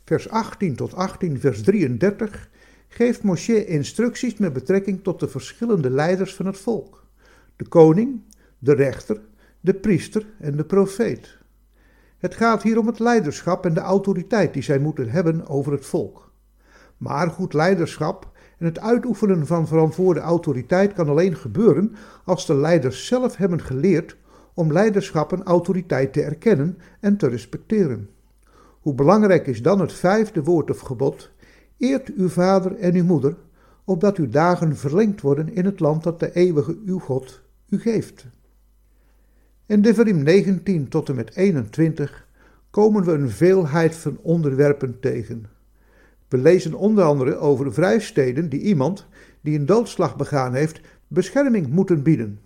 vers 0.08 0.30
18 0.30 0.76
tot 0.76 0.94
18, 0.94 1.40
vers 1.40 1.62
33 1.62 2.50
geeft 2.88 3.24
Moshe 3.24 3.66
instructies 3.66 4.38
met 4.38 4.54
betrekking 4.54 5.04
tot 5.04 5.20
de 5.20 5.28
verschillende 5.28 5.90
leiders 5.90 6.36
van 6.36 6.46
het 6.46 6.58
volk: 6.58 7.06
de 7.56 7.68
koning, 7.68 8.22
de 8.60 8.74
rechter, 8.74 9.20
de 9.60 9.74
priester 9.74 10.26
en 10.40 10.58
de 10.58 10.66
profeet. 10.66 11.38
Het 12.18 12.36
gaat 12.36 12.64
hier 12.64 12.80
om 12.80 12.88
het 12.88 13.00
leiderschap 13.00 13.66
en 13.66 13.74
de 13.74 13.80
autoriteit 13.80 14.54
die 14.54 14.64
zij 14.64 14.80
moeten 14.80 15.10
hebben 15.10 15.48
over 15.48 15.72
het 15.72 15.86
volk. 15.86 16.32
Maar 16.98 17.30
goed 17.30 17.54
leiderschap 17.54 18.32
en 18.58 18.66
het 18.66 18.80
uitoefenen 18.80 19.48
van 19.48 19.68
verantwoorde 19.68 20.20
autoriteit 20.20 20.94
kan 20.94 21.10
alleen 21.10 21.36
gebeuren 21.36 21.96
als 22.26 22.46
de 22.46 22.56
leiders 22.56 23.06
zelf 23.06 23.36
hebben 23.36 23.62
geleerd 23.62 24.18
om 24.54 24.72
leiderschap 24.72 25.34
en 25.34 25.44
autoriteit 25.44 26.14
te 26.14 26.22
erkennen 26.22 26.78
en 27.00 27.18
te 27.18 27.28
respecteren. 27.28 28.10
Hoe 28.88 28.96
belangrijk 28.96 29.48
is 29.48 29.62
dan 29.62 29.80
het 29.80 29.94
vijfde 29.94 30.44
woord 30.44 30.70
of 30.70 30.80
gebod: 30.80 31.32
eert 31.78 32.14
uw 32.14 32.30
vader 32.30 32.76
en 32.76 32.96
uw 32.96 33.04
moeder, 33.04 33.36
opdat 33.84 34.18
uw 34.18 34.30
dagen 34.30 34.78
verlengd 34.78 35.22
worden 35.22 35.54
in 35.54 35.66
het 35.66 35.80
land 35.80 36.04
dat 36.04 36.20
de 36.20 36.36
eeuwige 36.36 36.78
uw 36.86 37.00
God 37.00 37.42
u 37.70 37.80
geeft. 37.80 38.26
In 39.66 39.82
Deuteronomium 39.82 40.24
19 40.24 40.88
tot 40.88 41.10
en 41.10 41.16
met 41.16 41.36
21 41.36 42.28
komen 42.70 43.04
we 43.04 43.12
een 43.12 43.30
veelheid 43.30 43.96
van 43.96 44.18
onderwerpen 44.22 45.00
tegen. 45.00 45.46
We 46.28 46.38
lezen 46.38 46.74
onder 46.74 47.04
andere 47.04 47.36
over 47.36 47.74
vrijsteden 47.74 48.50
die 48.50 48.62
iemand 48.62 49.06
die 49.42 49.60
een 49.60 49.66
doodslag 49.66 50.16
begaan 50.16 50.54
heeft 50.54 50.82
bescherming 51.08 51.68
moeten 51.68 52.04
bieden. 52.04 52.40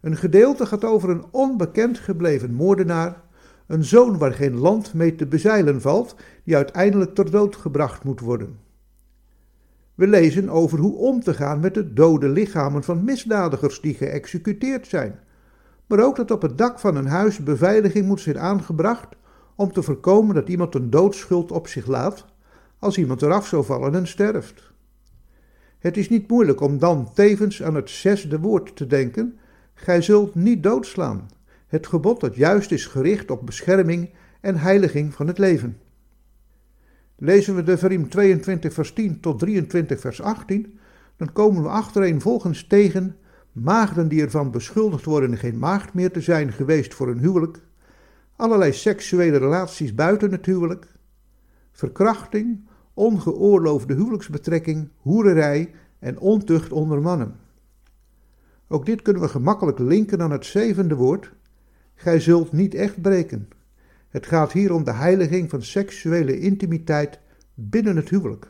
Een 0.00 0.16
gedeelte 0.16 0.66
gaat 0.66 0.84
over 0.84 1.10
een 1.10 1.24
onbekend 1.30 1.98
gebleven 1.98 2.54
moordenaar, 2.54 3.30
een 3.72 3.84
zoon 3.84 4.18
waar 4.18 4.32
geen 4.32 4.58
land 4.58 4.94
mee 4.94 5.14
te 5.14 5.26
bezeilen 5.26 5.80
valt, 5.80 6.16
die 6.44 6.56
uiteindelijk 6.56 7.14
ter 7.14 7.30
dood 7.30 7.56
gebracht 7.56 8.04
moet 8.04 8.20
worden. 8.20 8.58
We 9.94 10.06
lezen 10.06 10.48
over 10.48 10.78
hoe 10.78 10.96
om 10.96 11.20
te 11.20 11.34
gaan 11.34 11.60
met 11.60 11.74
de 11.74 11.92
dode 11.92 12.28
lichamen 12.28 12.84
van 12.84 13.04
misdadigers 13.04 13.80
die 13.80 13.94
geëxecuteerd 13.94 14.86
zijn, 14.86 15.20
maar 15.86 16.04
ook 16.04 16.16
dat 16.16 16.30
op 16.30 16.42
het 16.42 16.58
dak 16.58 16.78
van 16.78 16.96
een 16.96 17.06
huis 17.06 17.38
beveiliging 17.38 18.06
moet 18.06 18.20
zijn 18.20 18.38
aangebracht 18.38 19.08
om 19.54 19.72
te 19.72 19.82
voorkomen 19.82 20.34
dat 20.34 20.48
iemand 20.48 20.74
een 20.74 20.90
doodschuld 20.90 21.52
op 21.52 21.68
zich 21.68 21.86
laat 21.86 22.24
als 22.78 22.98
iemand 22.98 23.22
eraf 23.22 23.46
zou 23.46 23.64
vallen 23.64 23.94
en 23.94 24.06
sterft. 24.06 24.72
Het 25.78 25.96
is 25.96 26.08
niet 26.08 26.28
moeilijk 26.28 26.60
om 26.60 26.78
dan 26.78 27.12
tevens 27.14 27.62
aan 27.62 27.74
het 27.74 27.90
zesde 27.90 28.40
woord 28.40 28.76
te 28.76 28.86
denken: 28.86 29.38
Gij 29.74 30.02
zult 30.02 30.34
niet 30.34 30.62
doodslaan. 30.62 31.28
Het 31.72 31.86
gebod 31.86 32.20
dat 32.20 32.34
juist 32.34 32.72
is 32.72 32.86
gericht 32.86 33.30
op 33.30 33.46
bescherming 33.46 34.10
en 34.40 34.56
heiliging 34.56 35.14
van 35.14 35.26
het 35.26 35.38
leven. 35.38 35.78
Lezen 37.16 37.54
we 37.54 37.62
de 37.62 37.78
Verim 37.78 38.08
22 38.08 38.72
vers 38.72 38.92
10 38.92 39.20
tot 39.20 39.38
23 39.38 40.00
vers 40.00 40.22
18, 40.22 40.78
dan 41.16 41.32
komen 41.32 41.62
we 41.62 41.68
achtereenvolgens 41.68 42.66
tegen 42.66 43.16
maagden 43.52 44.08
die 44.08 44.22
ervan 44.22 44.50
beschuldigd 44.50 45.04
worden 45.04 45.36
geen 45.36 45.58
maagd 45.58 45.94
meer 45.94 46.10
te 46.10 46.20
zijn 46.20 46.52
geweest 46.52 46.94
voor 46.94 47.08
een 47.08 47.18
huwelijk, 47.18 47.60
allerlei 48.36 48.72
seksuele 48.72 49.36
relaties 49.36 49.94
buiten 49.94 50.32
het 50.32 50.46
huwelijk, 50.46 50.86
verkrachting, 51.70 52.68
ongeoorloofde 52.94 53.94
huwelijksbetrekking, 53.94 54.88
hoererij 54.96 55.74
en 55.98 56.18
ontucht 56.18 56.72
onder 56.72 57.00
mannen. 57.00 57.36
Ook 58.68 58.86
dit 58.86 59.02
kunnen 59.02 59.22
we 59.22 59.28
gemakkelijk 59.28 59.78
linken 59.78 60.22
aan 60.22 60.30
het 60.30 60.46
zevende 60.46 60.94
woord: 60.94 61.32
Gij 61.94 62.20
zult 62.20 62.52
niet 62.52 62.74
echt 62.74 63.00
breken. 63.02 63.48
Het 64.08 64.26
gaat 64.26 64.52
hier 64.52 64.72
om 64.72 64.84
de 64.84 64.92
heiliging 64.92 65.50
van 65.50 65.62
seksuele 65.62 66.38
intimiteit 66.38 67.18
binnen 67.54 67.96
het 67.96 68.08
huwelijk. 68.08 68.46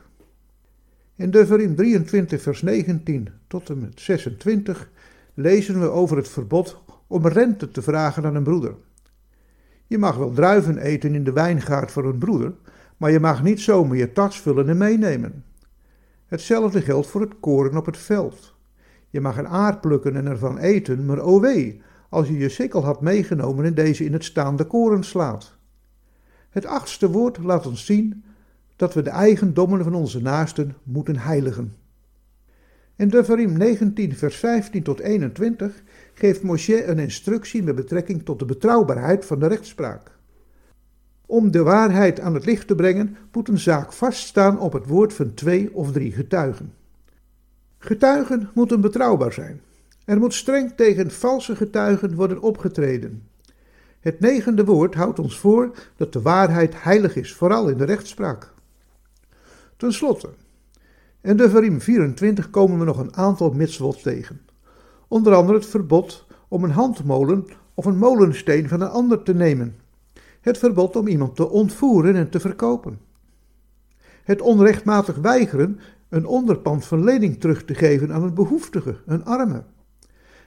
In 1.17 1.31
Deuteronomium 1.31 1.77
23 1.77 2.43
vers 2.43 2.63
19 2.63 3.29
tot 3.47 3.71
en 3.71 3.81
met 3.81 4.01
26 4.01 4.91
lezen 5.35 5.81
we 5.81 5.89
over 5.89 6.17
het 6.17 6.29
verbod 6.29 6.83
om 7.07 7.27
rente 7.27 7.71
te 7.71 7.83
vragen 7.83 8.25
aan 8.25 8.35
een 8.35 8.43
broeder. 8.43 8.75
Je 9.87 9.99
mag 9.99 10.17
wel 10.17 10.33
druiven 10.33 10.79
eten 10.79 11.15
in 11.15 11.25
de 11.25 11.33
wijngaard 11.33 11.91
voor 11.91 12.05
een 12.05 12.19
broeder, 12.19 12.53
maar 12.97 13.11
je 13.11 13.21
mag 13.21 13.43
niet 13.43 13.61
zomaar 13.61 13.97
je 13.97 14.13
tas 14.13 14.41
vullen 14.41 14.69
en 14.69 14.77
meenemen. 14.77 15.45
Hetzelfde 16.27 16.81
geldt 16.81 17.07
voor 17.07 17.21
het 17.21 17.41
koren 17.41 17.77
op 17.77 17.87
het 17.87 17.97
veld. 17.97 18.55
Je 19.11 19.21
mag 19.21 19.39
een 19.39 19.49
aard 19.49 19.81
plukken 19.81 20.17
en 20.17 20.27
ervan 20.27 20.59
eten, 20.59 21.05
maar 21.05 21.19
o 21.19 21.41
wee, 21.41 21.83
als 22.13 22.29
je 22.29 22.39
je 22.39 22.49
sikkel 22.49 22.85
had 22.85 23.01
meegenomen 23.01 23.65
en 23.65 23.75
deze 23.75 24.05
in 24.05 24.13
het 24.13 24.25
staande 24.25 24.65
koren 24.65 25.05
slaat. 25.05 25.55
Het 26.51 26.67
achtste 26.67 27.11
woord 27.11 27.39
laat 27.39 27.67
ons 27.67 27.85
zien 27.85 28.25
dat 28.77 28.95
we 28.95 29.03
de 29.03 29.11
eigendommen 29.11 29.85
van 29.85 29.95
onze 29.95 30.23
naasten 30.23 30.77
moeten 30.83 31.17
heiligen. 31.17 31.75
In 32.97 33.09
Deuteronomium 33.09 33.59
19 33.59 34.17
vers 34.17 34.37
15 34.37 34.83
tot 34.83 35.01
21 35.01 35.83
geeft 36.15 36.43
Moshe 36.43 36.85
een 36.85 36.99
instructie 36.99 37.63
met 37.63 37.75
betrekking 37.75 38.25
tot 38.25 38.39
de 38.39 38.45
betrouwbaarheid 38.45 39.25
van 39.25 39.39
de 39.39 39.47
rechtspraak. 39.47 40.19
Om 41.27 41.51
de 41.51 41.63
waarheid 41.63 42.21
aan 42.21 42.35
het 42.35 42.45
licht 42.45 42.67
te 42.67 42.75
brengen, 42.75 43.17
moet 43.33 43.49
een 43.49 43.59
zaak 43.59 43.93
vaststaan 43.93 44.61
op 44.61 44.73
het 44.73 44.87
woord 44.87 45.13
van 45.13 45.35
twee 45.35 45.75
of 45.75 45.93
drie 45.93 46.13
getuigen. 46.13 46.73
Getuigen 47.79 48.51
moeten 48.55 48.81
betrouwbaar 48.81 49.33
zijn. 49.33 49.61
Er 50.05 50.19
moet 50.19 50.35
streng 50.35 50.73
tegen 50.77 51.11
valse 51.11 51.57
getuigen 51.57 52.15
worden 52.15 52.41
opgetreden. 52.41 53.29
Het 54.01 54.21
negende 54.21 54.65
woord 54.65 54.95
houdt 54.95 55.19
ons 55.19 55.39
voor 55.39 55.71
dat 55.97 56.13
de 56.13 56.23
waarheid 56.23 56.83
heilig 56.83 57.17
is, 57.17 57.35
vooral 57.35 57.69
in 57.69 57.77
de 57.77 57.85
rechtspraak. 57.85 58.53
Ten 59.77 59.93
slotte, 59.93 60.29
in 61.21 61.37
de 61.37 61.51
Verim 61.51 61.81
24 61.81 62.51
komen 62.51 62.79
we 62.79 62.85
nog 62.85 62.99
een 62.99 63.17
aantal 63.17 63.51
mitzvot 63.51 64.03
tegen. 64.03 64.41
Onder 65.09 65.35
andere 65.35 65.59
het 65.59 65.67
verbod 65.67 66.27
om 66.49 66.65
een 66.65 66.71
handmolen 66.71 67.47
of 67.75 67.85
een 67.85 67.99
molensteen 67.99 68.69
van 68.69 68.81
een 68.81 68.89
ander 68.89 69.23
te 69.23 69.35
nemen. 69.35 69.77
Het 70.41 70.59
verbod 70.59 70.97
om 70.97 71.07
iemand 71.07 71.37
te 71.37 71.49
ontvoeren 71.49 72.17
en 72.17 72.31
te 72.31 72.41
verkopen. 72.41 72.99
Het 74.25 74.41
onrechtmatig 74.41 75.17
weigeren 75.17 75.81
een 76.09 76.27
onderpand 76.27 76.85
van 76.85 77.05
lening 77.05 77.41
terug 77.41 77.65
te 77.65 77.75
geven 77.75 78.13
aan 78.13 78.23
een 78.23 78.35
behoeftige, 78.35 78.97
een 79.07 79.25
arme. 79.25 79.63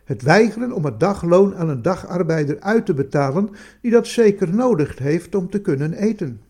Het 0.05 0.21
weigeren 0.21 0.71
om 0.71 0.85
het 0.85 0.99
dagloon 0.99 1.55
aan 1.55 1.69
een 1.69 1.81
dagarbeider 1.81 2.59
uit 2.59 2.85
te 2.85 2.93
betalen 2.93 3.49
die 3.81 3.91
dat 3.91 4.07
zeker 4.07 4.55
nodig 4.55 4.97
heeft 4.97 5.35
om 5.35 5.49
te 5.49 5.61
kunnen 5.61 5.93
eten. 5.93 6.41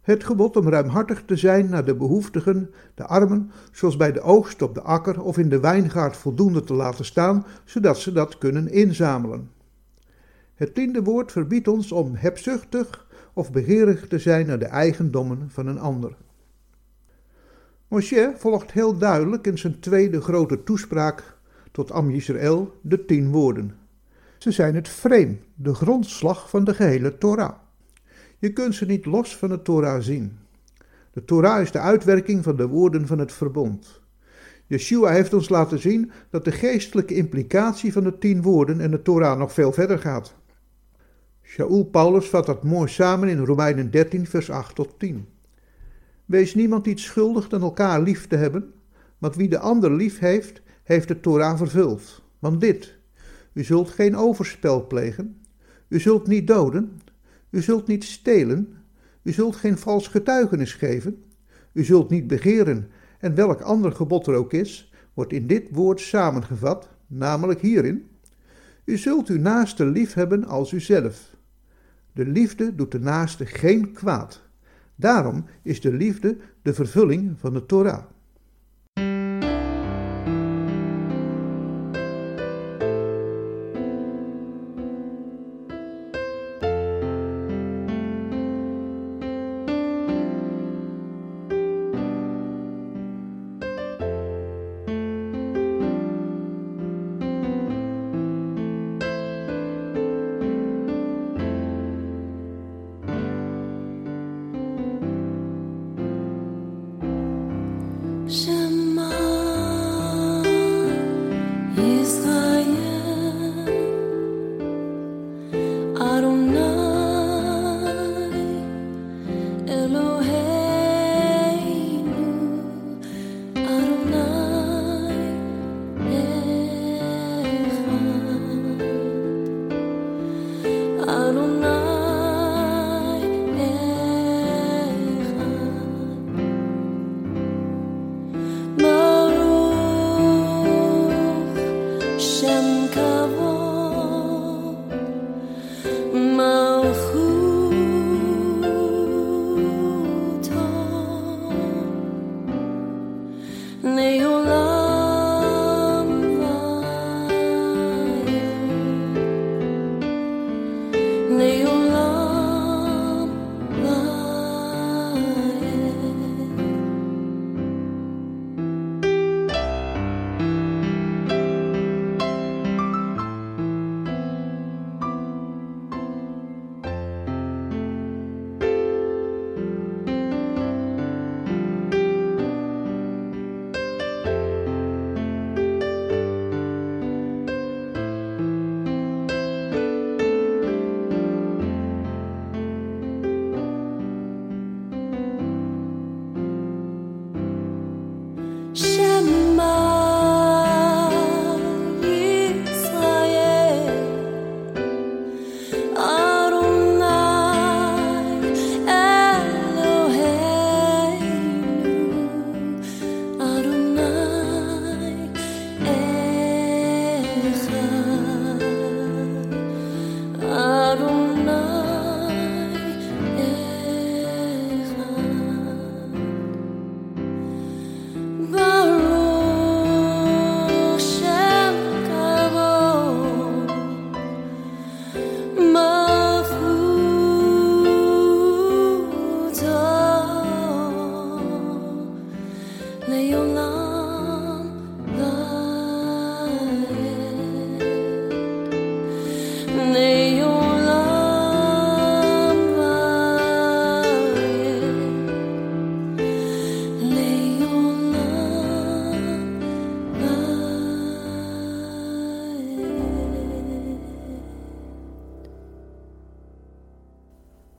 Het 0.00 0.24
gebod 0.24 0.56
om 0.56 0.68
ruimhartig 0.68 1.22
te 1.24 1.36
zijn 1.36 1.68
naar 1.68 1.84
de 1.84 1.94
behoeftigen, 1.94 2.70
de 2.94 3.04
armen, 3.06 3.50
zoals 3.72 3.96
bij 3.96 4.12
de 4.12 4.20
oogst 4.20 4.62
op 4.62 4.74
de 4.74 4.82
akker 4.82 5.22
of 5.22 5.38
in 5.38 5.48
de 5.48 5.60
wijngaard 5.60 6.16
voldoende 6.16 6.64
te 6.64 6.74
laten 6.74 7.04
staan, 7.04 7.46
zodat 7.64 7.98
ze 7.98 8.12
dat 8.12 8.38
kunnen 8.38 8.68
inzamelen. 8.68 9.50
Het 10.54 10.74
tiende 10.74 11.02
woord 11.02 11.32
verbiedt 11.32 11.68
ons 11.68 11.92
om 11.92 12.14
hebzuchtig 12.14 13.06
of 13.32 13.52
begeerig 13.52 14.08
te 14.08 14.18
zijn 14.18 14.46
naar 14.46 14.58
de 14.58 14.64
eigendommen 14.64 15.50
van 15.50 15.66
een 15.66 15.78
ander. 15.78 16.16
Moshe 17.88 18.32
volgt 18.36 18.72
heel 18.72 18.98
duidelijk 18.98 19.46
in 19.46 19.58
zijn 19.58 19.80
tweede 19.80 20.20
grote 20.20 20.62
toespraak 20.62 21.33
tot 21.74 21.92
Am 21.92 22.10
de 22.80 23.04
tien 23.06 23.30
woorden. 23.30 23.74
Ze 24.38 24.50
zijn 24.50 24.74
het 24.74 24.88
frame, 24.88 25.36
de 25.54 25.74
grondslag 25.74 26.50
van 26.50 26.64
de 26.64 26.74
gehele 26.74 27.18
Torah. 27.18 27.54
Je 28.38 28.52
kunt 28.52 28.74
ze 28.74 28.86
niet 28.86 29.06
los 29.06 29.36
van 29.36 29.48
de 29.48 29.62
Torah 29.62 30.00
zien. 30.00 30.38
De 31.12 31.24
Torah 31.24 31.60
is 31.60 31.70
de 31.70 31.78
uitwerking 31.78 32.44
van 32.44 32.56
de 32.56 32.66
woorden 32.66 33.06
van 33.06 33.18
het 33.18 33.32
verbond. 33.32 34.00
Yeshua 34.66 35.10
heeft 35.10 35.34
ons 35.34 35.48
laten 35.48 35.78
zien 35.78 36.10
dat 36.30 36.44
de 36.44 36.52
geestelijke 36.52 37.14
implicatie 37.14 37.92
van 37.92 38.04
de 38.04 38.18
tien 38.18 38.42
woorden 38.42 38.80
en 38.80 38.90
de 38.90 39.02
Torah 39.02 39.38
nog 39.38 39.52
veel 39.52 39.72
verder 39.72 39.98
gaat. 39.98 40.34
Shaul 41.42 41.84
Paulus 41.84 42.28
vat 42.28 42.46
dat 42.46 42.64
mooi 42.64 42.88
samen 42.88 43.28
in 43.28 43.44
Romeinen 43.44 43.90
13, 43.90 44.26
vers 44.26 44.50
8 44.50 44.74
tot 44.74 44.98
10. 44.98 45.28
Wees 46.24 46.54
niemand 46.54 46.86
iets 46.86 47.04
schuldig 47.04 47.48
dan 47.48 47.62
elkaar 47.62 48.02
lief 48.02 48.26
te 48.26 48.36
hebben, 48.36 48.72
want 49.18 49.36
wie 49.36 49.48
de 49.48 49.58
ander 49.58 49.92
lief 49.92 50.18
heeft, 50.18 50.62
heeft 50.84 51.08
de 51.08 51.20
Torah 51.20 51.56
vervuld. 51.56 52.22
Want 52.38 52.60
dit, 52.60 52.98
u 53.52 53.64
zult 53.64 53.90
geen 53.90 54.16
overspel 54.16 54.86
plegen, 54.86 55.40
u 55.88 56.00
zult 56.00 56.26
niet 56.26 56.46
doden, 56.46 57.00
u 57.50 57.62
zult 57.62 57.86
niet 57.86 58.04
stelen, 58.04 58.74
u 59.22 59.32
zult 59.32 59.56
geen 59.56 59.78
vals 59.78 60.08
getuigenis 60.08 60.74
geven, 60.74 61.24
u 61.72 61.84
zult 61.84 62.10
niet 62.10 62.26
begeren, 62.26 62.90
en 63.18 63.34
welk 63.34 63.60
ander 63.60 63.92
gebod 63.92 64.26
er 64.26 64.34
ook 64.34 64.52
is, 64.52 64.92
wordt 65.14 65.32
in 65.32 65.46
dit 65.46 65.68
woord 65.70 66.00
samengevat, 66.00 66.88
namelijk 67.06 67.60
hierin: 67.60 68.08
U 68.84 68.96
zult 68.96 69.28
uw 69.28 69.40
naaste 69.40 69.84
lief 69.84 70.12
hebben 70.12 70.44
als 70.44 70.72
uzelf. 70.72 71.36
De 72.12 72.26
liefde 72.26 72.74
doet 72.74 72.92
de 72.92 73.00
naaste 73.00 73.46
geen 73.46 73.92
kwaad. 73.92 74.42
Daarom 74.96 75.44
is 75.62 75.80
de 75.80 75.92
liefde 75.92 76.36
de 76.62 76.74
vervulling 76.74 77.34
van 77.38 77.52
de 77.52 77.66
Torah. 77.66 78.04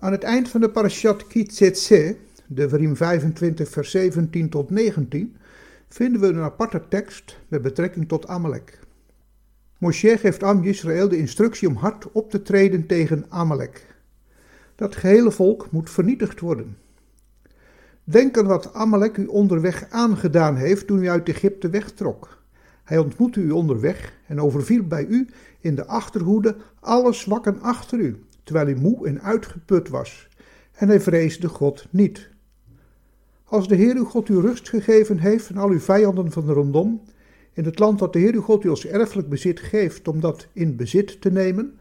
Aan 0.06 0.12
het 0.12 0.24
eind 0.24 0.50
van 0.50 0.62
de 0.62 0.70
parashat 0.70 1.28
Kitzetse, 1.28 2.16
de 2.48 2.70
Verim 2.70 2.96
25 2.96 3.70
vers 3.70 3.92
17 3.92 4.50
tot 4.50 4.70
19, 4.70 5.36
vinden 5.88 6.22
we 6.22 6.28
een 6.28 6.40
aparte 6.40 6.82
tekst 6.90 7.38
met 7.48 7.62
betrekking 7.62 8.08
tot 8.08 8.28
Amalek. 8.28 8.80
Moshe 9.78 10.18
geeft 10.18 10.44
Am 10.44 10.64
Israël 10.64 11.10
de 11.10 11.18
instructie 11.18 11.68
om 11.68 11.76
hard 11.76 12.12
op 12.12 12.30
te 12.30 12.42
treden 12.42 12.86
tegen 12.86 13.26
Amalek. 13.30 13.86
Dat 14.76 14.96
gehele 14.96 15.32
volk 15.32 15.72
moet 15.72 15.90
vernietigd 15.90 16.40
worden. 16.40 16.78
Denk 18.04 18.38
aan 18.38 18.48
wat 18.48 18.74
Amalek 18.74 19.18
u 19.18 19.26
onderweg 19.26 19.90
aangedaan 19.90 20.56
heeft 20.56 20.88
toen 20.88 21.04
u 21.04 21.10
uit 21.10 21.30
Egypte 21.30 21.70
wegtrok. 21.70 22.44
Hij 22.84 22.98
ontmoette 22.98 23.40
u 23.40 23.52
onderweg 23.52 24.14
en 24.28 24.42
overviel 24.42 24.84
bij 24.84 25.06
u 25.06 25.30
in 25.60 25.76
de 25.76 25.86
achterhoede 25.86 26.56
alle 26.80 27.14
zwakken 27.14 27.62
achter 27.62 28.00
u, 28.00 28.24
terwijl 28.46 28.68
u 28.68 28.76
moe 28.76 29.08
en 29.08 29.22
uitgeput 29.22 29.90
was. 29.90 30.28
En 30.72 30.88
hij 30.88 31.02
vreesde 31.02 31.48
God 31.48 31.86
niet. 31.90 32.30
Als 33.44 33.68
de 33.68 33.76
Heer 33.76 33.96
uw 33.96 34.06
God 34.06 34.30
u 34.30 34.40
rust 34.40 34.70
gegeven 34.70 35.18
heeft 35.18 35.50
en 35.50 35.58
al 35.58 35.70
uw 35.70 35.80
vijanden 35.80 36.32
van 36.32 36.50
rondom, 36.50 37.02
in 37.54 37.66
het 37.66 37.80
land 37.80 38.00
dat 38.00 38.14
de 38.14 38.20
Heer 38.20 38.34
uw 38.34 38.42
God 38.42 38.64
u 38.64 38.70
als 38.70 38.86
erfelijk 38.86 39.30
bezit 39.30 39.60
geeft 39.60 40.08
om 40.08 40.20
dat 40.20 40.48
in 40.54 40.76
bezit 40.76 41.22
te 41.22 41.32
nemen, 41.32 41.80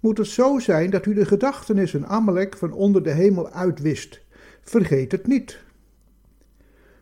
moet 0.00 0.18
het 0.18 0.26
zo 0.26 0.58
zijn 0.58 0.90
dat 0.90 1.06
u 1.06 1.14
de 1.14 1.24
gedachtenis 1.24 2.02
Amalek 2.04 2.56
van 2.56 2.72
onder 2.72 3.02
de 3.02 3.10
hemel 3.10 3.50
uitwist. 3.50 4.20
Vergeet 4.62 5.12
het 5.12 5.26
niet. 5.26 5.58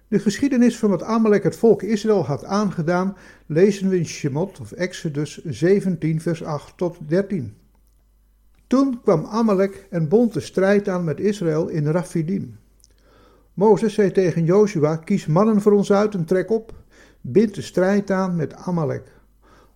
De 0.09 0.19
geschiedenis 0.19 0.79
van 0.79 0.91
wat 0.91 1.03
Amalek 1.03 1.43
het 1.43 1.57
volk 1.57 1.83
Israël 1.83 2.25
had 2.25 2.45
aangedaan, 2.45 3.17
lezen 3.47 3.89
we 3.89 3.97
in 3.97 4.07
Shemot 4.07 4.61
of 4.61 4.73
Exodus 4.73 5.45
17, 5.45 6.21
vers 6.21 6.45
8 6.45 6.77
tot 6.77 6.99
13. 7.07 7.55
Toen 8.69 9.01
kwam 9.03 9.25
Amalek 9.25 9.87
en 9.91 10.09
bond 10.09 10.33
de 10.33 10.41
strijd 10.41 10.89
aan 10.89 11.05
met 11.05 11.21
Israël 11.21 11.69
in 11.69 11.87
Raphidim. 11.87 12.59
Mozes 13.55 13.95
zei 13.95 14.13
tegen 14.13 14.45
Joshua: 14.45 14.97
Kies 14.97 15.27
mannen 15.27 15.61
voor 15.61 15.73
ons 15.73 15.93
uit 15.93 16.15
en 16.15 16.25
trek 16.25 16.51
op. 16.51 16.73
Bind 17.21 17.55
de 17.55 17.63
strijd 17.63 18.11
aan 18.11 18.37
met 18.37 18.55
Amalek. 18.55 19.13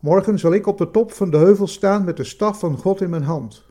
Morgen 0.01 0.39
zal 0.39 0.53
ik 0.53 0.67
op 0.67 0.79
de 0.79 0.91
top 0.91 1.13
van 1.13 1.31
de 1.31 1.37
heuvel 1.37 1.67
staan 1.67 2.05
met 2.05 2.17
de 2.17 2.25
staf 2.25 2.59
van 2.59 2.77
God 2.77 3.01
in 3.01 3.11
mijn 3.11 3.23
hand. 3.23 3.65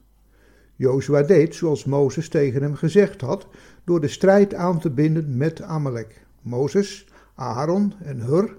Joshua 0.76 1.22
deed 1.22 1.56
zoals 1.56 1.86
Mozes 1.86 2.30
tegen 2.30 2.62
hem 2.62 2.76
gezegd 2.76 3.22
had, 3.22 3.48
door 3.84 4.02
de 4.02 4.08
strijd 4.08 4.54
aan 4.54 4.80
te 4.80 4.90
binden 4.90 5.38
met 5.38 5.62
Amalek. 5.62 6.26
Mozes, 6.42 7.08
Aaron 7.36 7.94
en 8.04 8.22
Hur 8.22 8.58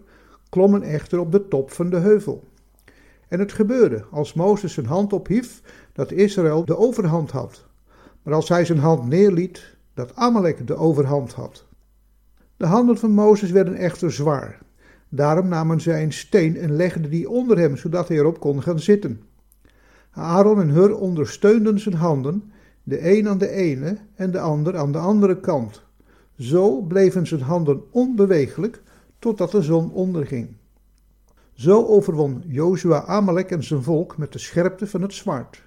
klommen 0.48 0.82
echter 0.82 1.18
op 1.18 1.32
de 1.32 1.48
top 1.48 1.70
van 1.70 1.90
de 1.90 1.98
heuvel. 1.98 2.44
En 3.32 3.38
het 3.38 3.52
gebeurde, 3.52 4.04
als 4.10 4.34
Mozes 4.34 4.72
zijn 4.72 4.86
hand 4.86 5.12
ophief, 5.12 5.62
dat 5.92 6.12
Israël 6.12 6.64
de 6.64 6.76
overhand 6.76 7.30
had. 7.30 7.64
Maar 8.22 8.34
als 8.34 8.48
hij 8.48 8.64
zijn 8.64 8.78
hand 8.78 9.06
neerliet, 9.06 9.76
dat 9.94 10.16
Amalek 10.16 10.66
de 10.66 10.74
overhand 10.74 11.32
had. 11.32 11.64
De 12.56 12.66
handen 12.66 12.98
van 12.98 13.10
Mozes 13.10 13.50
werden 13.50 13.74
echter 13.74 14.12
zwaar. 14.12 14.58
Daarom 15.08 15.48
namen 15.48 15.80
zij 15.80 16.02
een 16.02 16.12
steen 16.12 16.56
en 16.56 16.76
legden 16.76 17.10
die 17.10 17.30
onder 17.30 17.58
hem, 17.58 17.76
zodat 17.76 18.08
hij 18.08 18.16
erop 18.16 18.40
kon 18.40 18.62
gaan 18.62 18.80
zitten. 18.80 19.20
Aaron 20.10 20.60
en 20.60 20.68
Hur 20.68 20.96
ondersteunden 20.96 21.80
zijn 21.80 21.94
handen, 21.94 22.52
de 22.82 23.18
een 23.18 23.28
aan 23.28 23.38
de 23.38 23.48
ene 23.48 23.98
en 24.14 24.30
de 24.30 24.40
ander 24.40 24.76
aan 24.76 24.92
de 24.92 24.98
andere 24.98 25.40
kant. 25.40 25.82
Zo 26.38 26.80
bleven 26.80 27.26
zijn 27.26 27.40
handen 27.40 27.82
onbeweeglijk 27.90 28.82
totdat 29.18 29.50
de 29.50 29.62
zon 29.62 29.92
onderging. 29.92 30.48
Zo 31.52 31.86
overwon 31.86 32.42
Jozua 32.46 33.04
Amalek 33.04 33.50
en 33.50 33.64
zijn 33.64 33.82
volk 33.82 34.16
met 34.16 34.32
de 34.32 34.38
scherpte 34.38 34.86
van 34.86 35.02
het 35.02 35.14
zwaard. 35.14 35.62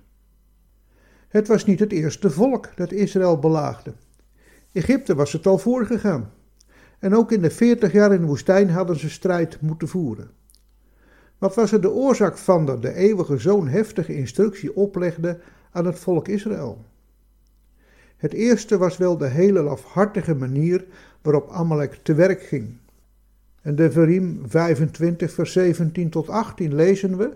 Het 1.35 1.47
was 1.47 1.65
niet 1.65 1.79
het 1.79 1.91
eerste 1.91 2.29
volk 2.29 2.69
dat 2.75 2.91
Israël 2.91 3.39
belaagde. 3.39 3.93
Egypte 4.71 5.15
was 5.15 5.33
het 5.33 5.47
al 5.47 5.57
voorgegaan. 5.57 6.31
En 6.99 7.15
ook 7.15 7.31
in 7.31 7.41
de 7.41 7.49
veertig 7.49 7.91
jaar 7.91 8.13
in 8.13 8.21
de 8.21 8.27
woestijn 8.27 8.69
hadden 8.69 8.99
ze 8.99 9.09
strijd 9.09 9.61
moeten 9.61 9.87
voeren. 9.87 10.29
Wat 11.37 11.55
was 11.55 11.71
er 11.71 11.81
de 11.81 11.91
oorzaak 11.91 12.37
van 12.37 12.65
dat 12.65 12.81
de 12.81 12.93
eeuwige 12.93 13.37
zo'n 13.37 13.67
heftige 13.67 14.15
instructie 14.15 14.75
oplegde 14.75 15.39
aan 15.71 15.85
het 15.85 15.99
volk 15.99 16.27
Israël? 16.27 16.85
Het 18.17 18.33
eerste 18.33 18.77
was 18.77 18.97
wel 18.97 19.17
de 19.17 19.27
hele 19.27 19.61
lafhartige 19.61 20.35
manier 20.35 20.85
waarop 21.21 21.49
Amalek 21.49 21.99
te 22.03 22.13
werk 22.13 22.41
ging. 22.41 22.77
In 23.63 23.75
Devarim 23.75 24.41
25 24.45 25.31
vers 25.31 25.51
17 25.51 26.09
tot 26.09 26.29
18 26.29 26.75
lezen 26.75 27.17
we, 27.17 27.31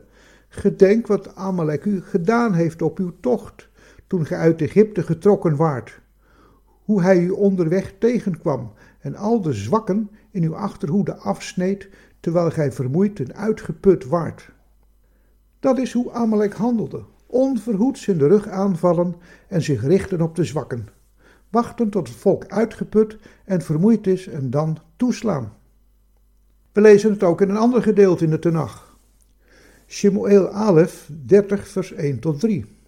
Gedenk 0.50 1.08
wat 1.08 1.36
Amalek 1.36 1.86
u 1.86 2.02
gedaan 2.02 2.54
heeft 2.54 2.82
op 2.82 3.00
uw 3.00 3.14
tocht, 3.20 3.69
toen 4.10 4.26
ge 4.26 4.36
uit 4.36 4.62
Egypte 4.62 5.04
getrokken 5.04 5.56
waart. 5.56 6.02
Hoe 6.84 7.02
hij 7.02 7.20
u 7.20 7.30
onderweg 7.30 7.94
tegenkwam 8.00 8.74
en 9.00 9.16
al 9.16 9.42
de 9.42 9.54
zwakken 9.54 10.10
in 10.32 10.44
uw 10.44 10.56
achterhoede 10.56 11.16
afsneed, 11.16 11.90
terwijl 12.20 12.50
gij 12.50 12.72
vermoeid 12.72 13.20
en 13.20 13.36
uitgeput 13.36 14.06
waart. 14.06 14.52
Dat 15.60 15.78
is 15.78 15.94
hoe 15.94 16.12
Amalek 16.12 16.54
handelde, 16.54 17.04
onverhoeds 17.26 18.08
in 18.08 18.18
de 18.18 18.28
rug 18.28 18.48
aanvallen 18.48 19.16
en 19.48 19.62
zich 19.62 19.84
richten 19.84 20.22
op 20.22 20.36
de 20.36 20.44
zwakken, 20.44 20.88
wachten 21.50 21.90
tot 21.90 22.08
het 22.08 22.18
volk 22.18 22.46
uitgeput 22.48 23.18
en 23.46 23.62
vermoeid 23.62 24.08
is 24.08 24.28
en 24.28 24.50
dan 24.50 24.78
toeslaan. 24.96 25.54
We 26.72 26.82
lezen 26.82 27.12
het 27.12 27.24
ook 27.24 27.42
in 27.42 27.50
een 27.50 27.58
ander 27.58 27.82
gedeelte 27.82 28.24
in 28.24 28.30
de 28.30 28.40
Tenach. 28.40 28.98
Shemuel 29.88 30.50
Alef 30.50 31.10
30 31.26 31.68
vers 31.68 31.94
1 31.94 32.20
tot 32.20 32.40
3. 32.40 32.79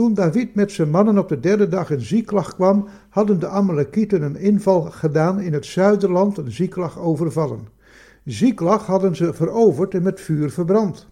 Toen 0.00 0.14
David 0.14 0.54
met 0.54 0.72
zijn 0.72 0.90
mannen 0.90 1.18
op 1.18 1.28
de 1.28 1.40
derde 1.40 1.68
dag 1.68 1.90
in 1.90 2.00
Ziklag 2.00 2.54
kwam, 2.54 2.88
hadden 3.08 3.40
de 3.40 3.46
Amalekieten 3.46 4.22
een 4.22 4.36
inval 4.36 4.80
gedaan 4.80 5.40
in 5.40 5.52
het 5.52 5.66
zuiderland 5.66 6.38
en 6.38 6.52
Ziklag 6.52 6.98
overvallen. 6.98 7.68
Ziklag 8.24 8.86
hadden 8.86 9.16
ze 9.16 9.34
veroverd 9.34 9.94
en 9.94 10.02
met 10.02 10.20
vuur 10.20 10.50
verbrand. 10.50 11.08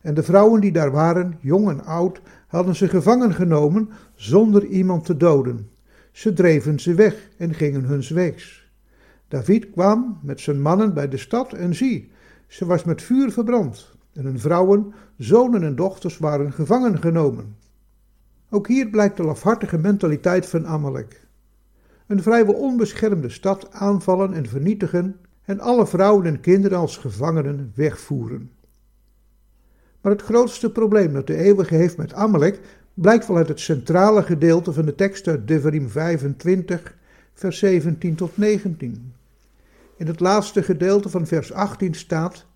En 0.00 0.14
de 0.14 0.22
vrouwen 0.22 0.60
die 0.60 0.72
daar 0.72 0.90
waren, 0.90 1.38
jong 1.40 1.68
en 1.68 1.84
oud, 1.84 2.20
hadden 2.46 2.76
ze 2.76 2.88
gevangen 2.88 3.34
genomen 3.34 3.88
zonder 4.14 4.66
iemand 4.66 5.04
te 5.04 5.16
doden. 5.16 5.70
Ze 6.12 6.32
dreven 6.32 6.78
ze 6.78 6.94
weg 6.94 7.30
en 7.38 7.54
gingen 7.54 7.84
huns 7.84 8.08
weegs. 8.08 8.70
David 9.28 9.70
kwam 9.70 10.18
met 10.22 10.40
zijn 10.40 10.60
mannen 10.60 10.94
bij 10.94 11.08
de 11.08 11.18
stad 11.18 11.52
en 11.52 11.74
zie, 11.74 12.10
ze 12.46 12.66
was 12.66 12.84
met 12.84 13.02
vuur 13.02 13.32
verbrand 13.32 13.92
en 14.12 14.24
hun 14.24 14.38
vrouwen, 14.40 14.94
zonen 15.16 15.62
en 15.62 15.76
dochters 15.76 16.18
waren 16.18 16.52
gevangen 16.52 17.00
genomen. 17.00 17.62
Ook 18.50 18.68
hier 18.68 18.88
blijkt 18.88 19.16
de 19.16 19.24
lafhartige 19.24 19.78
mentaliteit 19.78 20.46
van 20.46 20.66
Amalek. 20.66 21.26
Een 22.06 22.22
vrijwel 22.22 22.54
onbeschermde 22.54 23.28
stad 23.28 23.72
aanvallen 23.72 24.32
en 24.32 24.46
vernietigen 24.46 25.16
en 25.42 25.60
alle 25.60 25.86
vrouwen 25.86 26.26
en 26.26 26.40
kinderen 26.40 26.78
als 26.78 26.96
gevangenen 26.96 27.72
wegvoeren. 27.74 28.50
Maar 30.00 30.12
het 30.12 30.22
grootste 30.22 30.70
probleem 30.70 31.12
dat 31.12 31.26
de 31.26 31.36
eeuwige 31.36 31.74
heeft 31.74 31.96
met 31.96 32.12
Amalek 32.12 32.60
blijkt 32.94 33.26
wel 33.26 33.36
uit 33.36 33.48
het 33.48 33.60
centrale 33.60 34.22
gedeelte 34.22 34.72
van 34.72 34.84
de 34.84 34.94
tekst 34.94 35.28
uit 35.28 35.48
Devarim 35.48 35.88
25, 35.88 36.96
vers 37.34 37.58
17 37.58 38.14
tot 38.14 38.36
19. 38.36 39.12
In 39.96 40.06
het 40.06 40.20
laatste 40.20 40.62
gedeelte 40.62 41.08
van 41.08 41.26
vers 41.26 41.52
18 41.52 41.94
staat: 41.94 42.46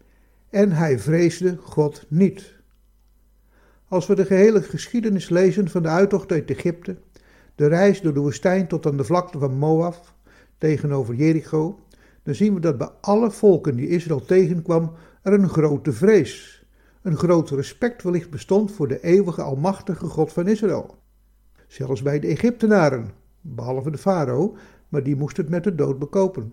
En 0.50 0.72
hij 0.72 0.98
vreesde 0.98 1.56
God 1.56 2.06
niet. 2.08 2.57
Als 3.88 4.06
we 4.06 4.14
de 4.14 4.24
gehele 4.24 4.62
geschiedenis 4.62 5.28
lezen 5.28 5.68
van 5.68 5.82
de 5.82 5.88
uittocht 5.88 6.32
uit 6.32 6.50
Egypte, 6.50 6.96
de 7.54 7.66
reis 7.66 8.00
door 8.00 8.14
de 8.14 8.20
woestijn 8.20 8.68
tot 8.68 8.86
aan 8.86 8.96
de 8.96 9.04
vlakte 9.04 9.38
van 9.38 9.58
Moab 9.58 10.14
tegenover 10.58 11.14
Jericho, 11.14 11.78
dan 12.22 12.34
zien 12.34 12.54
we 12.54 12.60
dat 12.60 12.78
bij 12.78 12.90
alle 13.00 13.30
volken 13.30 13.76
die 13.76 13.88
Israël 13.88 14.24
tegenkwam 14.24 14.92
er 15.22 15.32
een 15.32 15.48
grote 15.48 15.92
vrees, 15.92 16.64
een 17.02 17.16
groot 17.16 17.50
respect 17.50 18.02
wellicht 18.02 18.30
bestond 18.30 18.72
voor 18.72 18.88
de 18.88 19.00
eeuwige 19.00 19.42
almachtige 19.42 20.06
God 20.06 20.32
van 20.32 20.48
Israël. 20.48 20.96
Zelfs 21.66 22.02
bij 22.02 22.20
de 22.20 22.26
Egyptenaren, 22.26 23.10
behalve 23.40 23.90
de 23.90 23.98
farao, 23.98 24.56
maar 24.88 25.02
die 25.02 25.16
moest 25.16 25.36
het 25.36 25.48
met 25.48 25.64
de 25.64 25.74
dood 25.74 25.98
bekopen. 25.98 26.52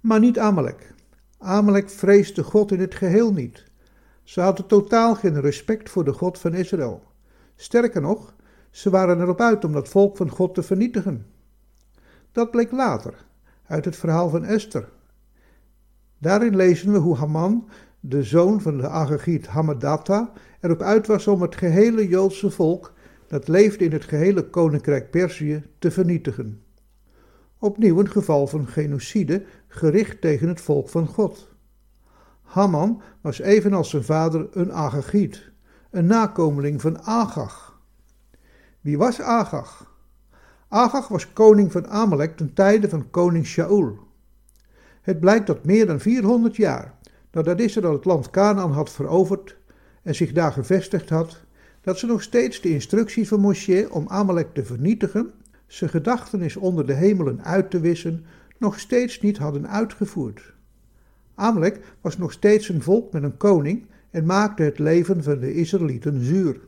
Maar 0.00 0.20
niet 0.20 0.38
Amalek. 0.38 0.94
Amalek 1.38 1.90
vreesde 1.90 2.42
God 2.42 2.72
in 2.72 2.80
het 2.80 2.94
geheel 2.94 3.32
niet. 3.32 3.69
Ze 4.30 4.40
hadden 4.40 4.66
totaal 4.66 5.14
geen 5.14 5.40
respect 5.40 5.90
voor 5.90 6.04
de 6.04 6.12
God 6.12 6.38
van 6.38 6.54
Israël. 6.54 7.02
Sterker 7.56 8.00
nog, 8.00 8.34
ze 8.70 8.90
waren 8.90 9.20
erop 9.20 9.40
uit 9.40 9.64
om 9.64 9.72
dat 9.72 9.88
volk 9.88 10.16
van 10.16 10.30
God 10.30 10.54
te 10.54 10.62
vernietigen. 10.62 11.26
Dat 12.32 12.50
bleek 12.50 12.70
later, 12.70 13.14
uit 13.66 13.84
het 13.84 13.96
verhaal 13.96 14.28
van 14.28 14.44
Esther. 14.44 14.88
Daarin 16.18 16.56
lezen 16.56 16.92
we 16.92 16.98
hoe 16.98 17.16
Haman, 17.16 17.68
de 18.00 18.22
zoon 18.22 18.60
van 18.60 18.76
de 18.76 18.88
Agagiet 18.88 19.46
Hamadatha, 19.46 20.32
erop 20.60 20.82
uit 20.82 21.06
was 21.06 21.26
om 21.26 21.42
het 21.42 21.56
gehele 21.56 22.08
Joodse 22.08 22.50
volk, 22.50 22.92
dat 23.26 23.48
leefde 23.48 23.84
in 23.84 23.92
het 23.92 24.04
gehele 24.04 24.50
koninkrijk 24.50 25.10
Perzië, 25.10 25.62
te 25.78 25.90
vernietigen. 25.90 26.62
Opnieuw 27.58 27.98
een 27.98 28.10
geval 28.10 28.46
van 28.46 28.66
genocide 28.66 29.44
gericht 29.68 30.20
tegen 30.20 30.48
het 30.48 30.60
volk 30.60 30.88
van 30.88 31.06
God. 31.06 31.49
Haman 32.50 33.02
was 33.20 33.38
evenals 33.38 33.90
zijn 33.90 34.04
vader 34.04 34.48
een 34.52 34.72
Agagiet, 34.72 35.50
een 35.90 36.06
nakomeling 36.06 36.80
van 36.80 37.02
Agag. 37.02 37.80
Wie 38.80 38.98
was 38.98 39.20
Agag? 39.20 39.94
Agag 40.68 41.08
was 41.08 41.32
koning 41.32 41.72
van 41.72 41.88
Amalek 41.88 42.36
ten 42.36 42.54
tijde 42.54 42.88
van 42.88 43.10
koning 43.10 43.46
Shaul. 43.46 43.98
Het 45.02 45.20
blijkt 45.20 45.46
dat 45.46 45.64
meer 45.64 45.86
dan 45.86 46.00
400 46.00 46.56
jaar, 46.56 46.94
nadat 47.32 47.60
Israël 47.60 47.92
het 47.92 48.04
land 48.04 48.30
Canaan 48.30 48.72
had 48.72 48.90
veroverd 48.90 49.56
en 50.02 50.14
zich 50.14 50.32
daar 50.32 50.52
gevestigd 50.52 51.08
had, 51.08 51.40
dat 51.80 51.98
ze 51.98 52.06
nog 52.06 52.22
steeds 52.22 52.60
de 52.60 52.70
instructie 52.70 53.28
van 53.28 53.40
Moshe 53.40 53.88
om 53.90 54.08
Amalek 54.08 54.54
te 54.54 54.64
vernietigen, 54.64 55.32
zijn 55.66 55.90
gedachtenis 55.90 56.56
onder 56.56 56.86
de 56.86 56.94
hemelen 56.94 57.44
uit 57.44 57.70
te 57.70 57.80
wissen, 57.80 58.24
nog 58.58 58.78
steeds 58.78 59.20
niet 59.20 59.38
hadden 59.38 59.68
uitgevoerd. 59.68 60.58
Amalek 61.40 61.80
was 62.00 62.18
nog 62.18 62.32
steeds 62.32 62.68
een 62.68 62.82
volk 62.82 63.12
met 63.12 63.22
een 63.22 63.36
koning 63.36 63.86
en 64.10 64.26
maakte 64.26 64.62
het 64.62 64.78
leven 64.78 65.22
van 65.22 65.38
de 65.38 65.54
Israëlieten 65.54 66.24
zuur. 66.24 66.60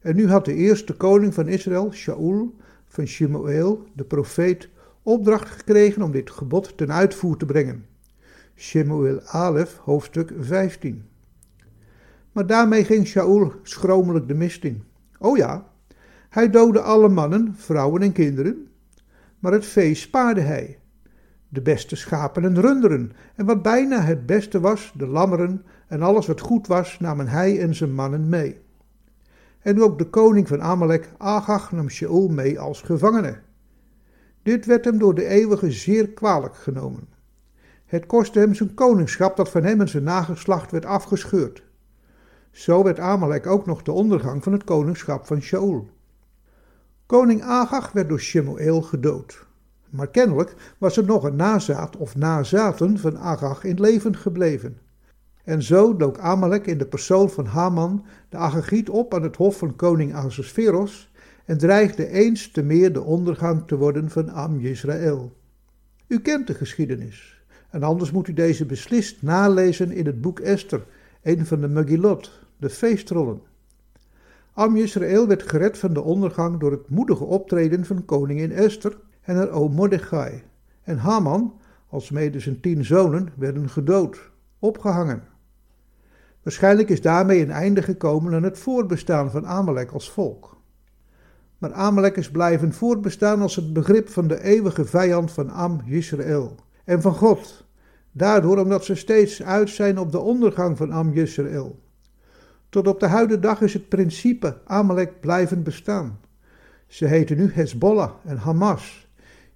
En 0.00 0.16
nu 0.16 0.28
had 0.28 0.44
de 0.44 0.54
eerste 0.54 0.94
koning 0.94 1.34
van 1.34 1.48
Israël, 1.48 1.92
Shaul, 1.92 2.56
van 2.86 3.06
Shemuel, 3.06 3.84
de 3.94 4.04
profeet, 4.04 4.68
opdracht 5.02 5.48
gekregen 5.48 6.02
om 6.02 6.10
dit 6.10 6.30
gebod 6.30 6.76
ten 6.76 6.92
uitvoer 6.92 7.36
te 7.36 7.46
brengen. 7.46 7.86
Shemuel 8.56 9.20
Alef, 9.20 9.76
hoofdstuk 9.76 10.32
15. 10.38 11.04
Maar 12.32 12.46
daarmee 12.46 12.84
ging 12.84 13.06
Shaul 13.06 13.52
schromelijk 13.62 14.28
de 14.28 14.34
mist 14.34 14.64
in. 14.64 14.82
Oh 15.18 15.36
ja, 15.36 15.72
hij 16.28 16.50
doodde 16.50 16.80
alle 16.80 17.08
mannen, 17.08 17.54
vrouwen 17.56 18.02
en 18.02 18.12
kinderen, 18.12 18.68
maar 19.38 19.52
het 19.52 19.66
vee 19.66 19.94
spaarde 19.94 20.40
hij. 20.40 20.79
De 21.52 21.62
beste 21.62 21.96
schapen 21.96 22.44
en 22.44 22.60
runderen, 22.60 23.12
en 23.34 23.46
wat 23.46 23.62
bijna 23.62 24.00
het 24.00 24.26
beste 24.26 24.60
was, 24.60 24.92
de 24.96 25.06
lammeren 25.06 25.64
en 25.86 26.02
alles 26.02 26.26
wat 26.26 26.40
goed 26.40 26.66
was, 26.66 26.98
namen 26.98 27.28
hij 27.28 27.60
en 27.60 27.74
zijn 27.74 27.94
mannen 27.94 28.28
mee. 28.28 28.60
En 29.60 29.82
ook 29.82 29.98
de 29.98 30.04
koning 30.04 30.48
van 30.48 30.62
Amalek, 30.62 31.08
Agag, 31.18 31.72
nam 31.72 31.88
Shaul 31.88 32.28
mee 32.28 32.60
als 32.60 32.82
gevangene. 32.82 33.38
Dit 34.42 34.66
werd 34.66 34.84
hem 34.84 34.98
door 34.98 35.14
de 35.14 35.26
eeuwige 35.26 35.70
zeer 35.70 36.08
kwalijk 36.08 36.56
genomen. 36.56 37.08
Het 37.86 38.06
kostte 38.06 38.38
hem 38.38 38.54
zijn 38.54 38.74
koningschap 38.74 39.36
dat 39.36 39.50
van 39.50 39.64
hem 39.64 39.80
en 39.80 39.88
zijn 39.88 40.02
nageslacht 40.02 40.70
werd 40.70 40.84
afgescheurd. 40.84 41.62
Zo 42.50 42.82
werd 42.82 42.98
Amalek 42.98 43.46
ook 43.46 43.66
nog 43.66 43.82
de 43.82 43.92
ondergang 43.92 44.42
van 44.42 44.52
het 44.52 44.64
koningschap 44.64 45.26
van 45.26 45.40
Shaul. 45.40 45.88
Koning 47.06 47.42
Agag 47.42 47.92
werd 47.92 48.08
door 48.08 48.20
Shemuel 48.20 48.82
gedood. 48.82 49.48
Maar 49.90 50.08
kennelijk 50.08 50.54
was 50.78 50.96
er 50.96 51.04
nog 51.04 51.24
een 51.24 51.36
nazaat 51.36 51.96
of 51.96 52.16
nazaten 52.16 52.98
van 52.98 53.18
Agag 53.18 53.64
in 53.64 53.80
leven 53.80 54.16
gebleven. 54.16 54.78
En 55.44 55.62
zo 55.62 55.96
dook 55.96 56.18
Amalek 56.18 56.66
in 56.66 56.78
de 56.78 56.86
persoon 56.86 57.30
van 57.30 57.46
Haman 57.46 58.04
de 58.28 58.36
Agagiet 58.36 58.90
op 58.90 59.14
aan 59.14 59.22
het 59.22 59.36
hof 59.36 59.58
van 59.58 59.76
koning 59.76 60.14
Ahasveros 60.14 61.12
en 61.44 61.58
dreigde 61.58 62.08
eens 62.08 62.50
te 62.50 62.62
meer 62.62 62.92
de 62.92 63.02
ondergang 63.02 63.66
te 63.66 63.76
worden 63.76 64.10
van 64.10 64.30
Am 64.30 64.60
Yisrael. 64.60 65.36
U 66.06 66.20
kent 66.20 66.46
de 66.46 66.54
geschiedenis, 66.54 67.42
en 67.70 67.82
anders 67.82 68.10
moet 68.10 68.28
u 68.28 68.32
deze 68.32 68.66
beslist 68.66 69.22
nalezen 69.22 69.92
in 69.92 70.06
het 70.06 70.20
boek 70.20 70.40
Esther, 70.40 70.84
een 71.22 71.46
van 71.46 71.60
de 71.60 71.68
Megillot, 71.68 72.40
de 72.56 72.70
feestrollen. 72.70 73.40
Am 74.52 74.76
Yisrael 74.76 75.26
werd 75.26 75.42
gered 75.42 75.78
van 75.78 75.92
de 75.92 76.02
ondergang 76.02 76.60
door 76.60 76.70
het 76.70 76.88
moedige 76.88 77.24
optreden 77.24 77.84
van 77.84 78.04
koningin 78.04 78.52
Esther 78.52 78.96
en 79.20 79.36
haar 79.36 79.50
oom 79.50 79.72
Mordechai. 79.72 80.42
En 80.82 80.98
Haman, 80.98 81.60
alsmede 81.88 82.40
zijn 82.40 82.60
tien 82.60 82.84
zonen, 82.84 83.28
werden 83.36 83.68
gedood, 83.68 84.30
opgehangen. 84.58 85.22
Waarschijnlijk 86.42 86.88
is 86.88 87.02
daarmee 87.02 87.42
een 87.42 87.50
einde 87.50 87.82
gekomen 87.82 88.34
aan 88.34 88.42
het 88.42 88.58
voortbestaan 88.58 89.30
van 89.30 89.46
Amalek 89.46 89.90
als 89.90 90.10
volk. 90.10 90.58
Maar 91.58 91.72
Amalek 91.72 92.16
is 92.16 92.30
blijven 92.30 92.72
voortbestaan 92.72 93.42
als 93.42 93.56
het 93.56 93.72
begrip 93.72 94.08
van 94.08 94.28
de 94.28 94.42
eeuwige 94.42 94.84
vijand 94.84 95.32
van 95.32 95.50
Am 95.50 95.80
Yisrael 95.84 96.54
en 96.84 97.02
van 97.02 97.14
God, 97.14 97.66
daardoor 98.12 98.58
omdat 98.58 98.84
ze 98.84 98.94
steeds 98.94 99.42
uit 99.42 99.70
zijn 99.70 99.98
op 99.98 100.12
de 100.12 100.18
ondergang 100.18 100.76
van 100.76 100.92
Am 100.92 101.12
Yisrael. 101.12 101.78
Tot 102.68 102.88
op 102.88 103.00
de 103.00 103.06
huidige 103.06 103.40
dag 103.40 103.60
is 103.60 103.72
het 103.72 103.88
principe 103.88 104.58
Amalek 104.64 105.20
blijven 105.20 105.62
bestaan. 105.62 106.18
Ze 106.86 107.06
heten 107.06 107.36
nu 107.36 107.50
Hezbollah 107.52 108.10
en 108.24 108.36
Hamas, 108.36 109.08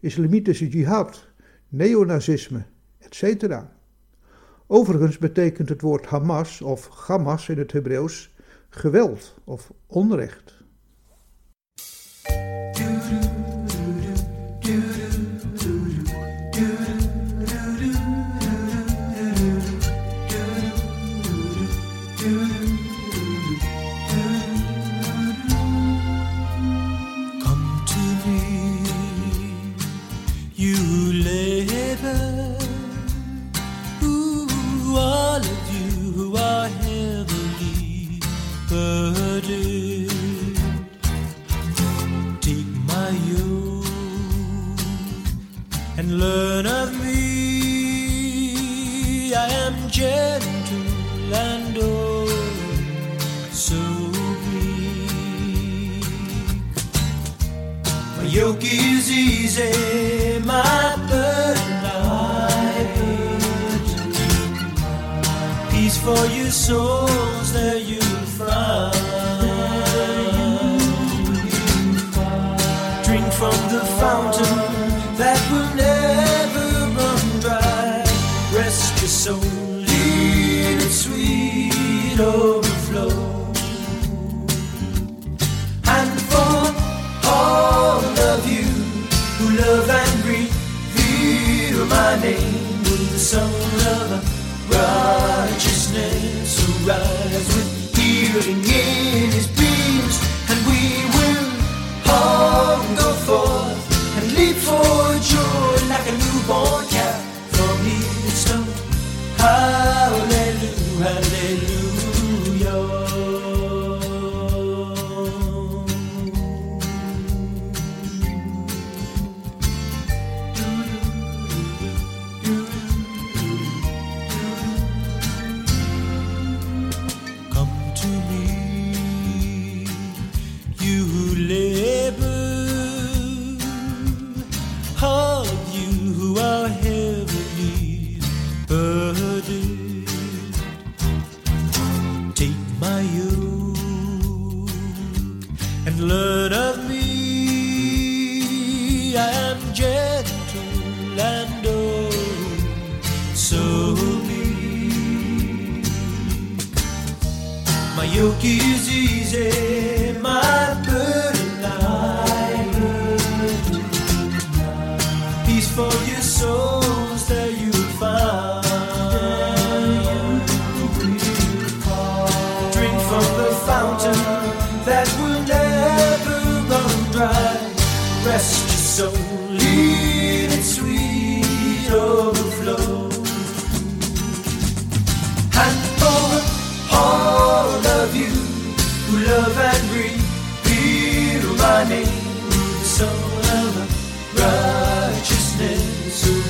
islamitische 0.05 0.69
jihad, 0.69 1.29
neonazisme, 1.69 2.65
etc. 2.99 3.61
Overigens 4.67 5.19
betekent 5.19 5.69
het 5.69 5.81
woord 5.81 6.07
Hamas 6.07 6.61
of 6.63 6.89
Hamas 6.89 7.49
in 7.49 7.59
het 7.59 7.73
Hebreeuws 7.73 8.35
geweld 8.69 9.35
of 9.45 9.73
onrecht. 9.87 10.54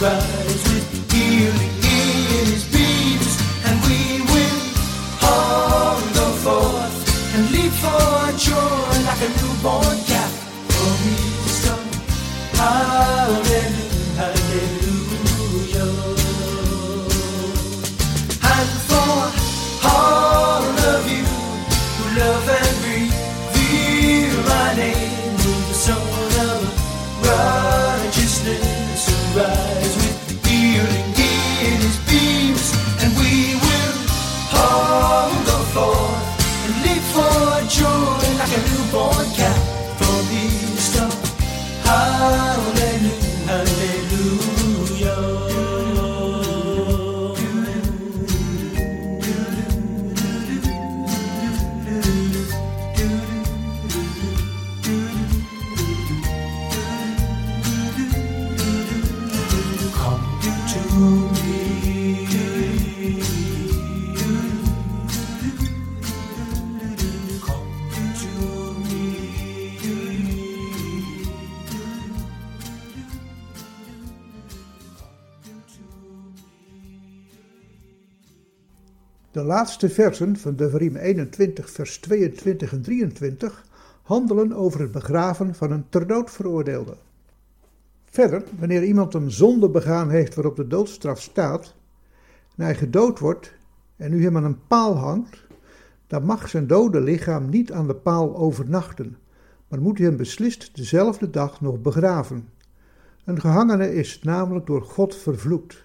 Rise 0.04 0.64
with 0.74 1.03
De 79.34 79.42
laatste 79.42 79.88
versen 79.88 80.36
van 80.36 80.56
Devarim 80.56 80.96
21, 80.96 81.70
vers 81.70 81.98
22 81.98 82.72
en 82.72 82.82
23 82.82 83.64
handelen 84.02 84.52
over 84.52 84.80
het 84.80 84.92
begraven 84.92 85.54
van 85.54 85.70
een 85.70 85.88
ter 85.88 86.06
dood 86.06 86.30
veroordeelde. 86.30 86.96
Verder, 88.04 88.42
wanneer 88.58 88.84
iemand 88.84 89.14
een 89.14 89.30
zonde 89.30 89.68
begaan 89.68 90.10
heeft 90.10 90.34
waarop 90.34 90.56
de 90.56 90.66
doodstraf 90.66 91.20
staat, 91.20 91.74
en 92.56 92.64
hij 92.64 92.74
gedood 92.74 93.18
wordt 93.18 93.52
en 93.96 94.12
u 94.12 94.22
hem 94.22 94.36
aan 94.36 94.44
een 94.44 94.66
paal 94.66 94.96
hangt, 94.96 95.46
dan 96.06 96.24
mag 96.24 96.48
zijn 96.48 96.66
dode 96.66 97.00
lichaam 97.00 97.48
niet 97.48 97.72
aan 97.72 97.86
de 97.86 97.94
paal 97.94 98.36
overnachten, 98.36 99.16
maar 99.68 99.80
moet 99.80 99.98
u 99.98 100.04
hem 100.04 100.16
beslist 100.16 100.76
dezelfde 100.76 101.30
dag 101.30 101.60
nog 101.60 101.80
begraven. 101.80 102.48
Een 103.24 103.40
gehangene 103.40 103.94
is 103.94 104.22
namelijk 104.22 104.66
door 104.66 104.82
God 104.82 105.16
vervloekt. 105.16 105.83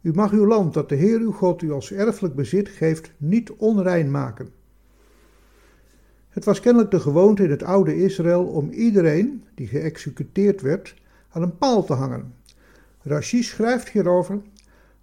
U 0.00 0.12
mag 0.12 0.32
uw 0.32 0.46
land 0.46 0.74
dat 0.74 0.88
de 0.88 0.94
Heer 0.94 1.20
uw 1.20 1.32
God 1.32 1.62
u 1.62 1.72
als 1.72 1.92
erfelijk 1.92 2.34
bezit 2.34 2.68
geeft 2.68 3.12
niet 3.16 3.50
onrein 3.50 4.10
maken. 4.10 4.48
Het 6.28 6.44
was 6.44 6.60
kennelijk 6.60 6.90
de 6.90 7.00
gewoonte 7.00 7.42
in 7.42 7.50
het 7.50 7.62
oude 7.62 7.96
Israël 7.96 8.44
om 8.44 8.70
iedereen 8.70 9.44
die 9.54 9.66
geëxecuteerd 9.66 10.60
werd 10.60 10.94
aan 11.30 11.42
een 11.42 11.58
paal 11.58 11.84
te 11.84 11.92
hangen. 11.92 12.34
Rashi 13.02 13.42
schrijft 13.42 13.88
hierover: 13.88 14.40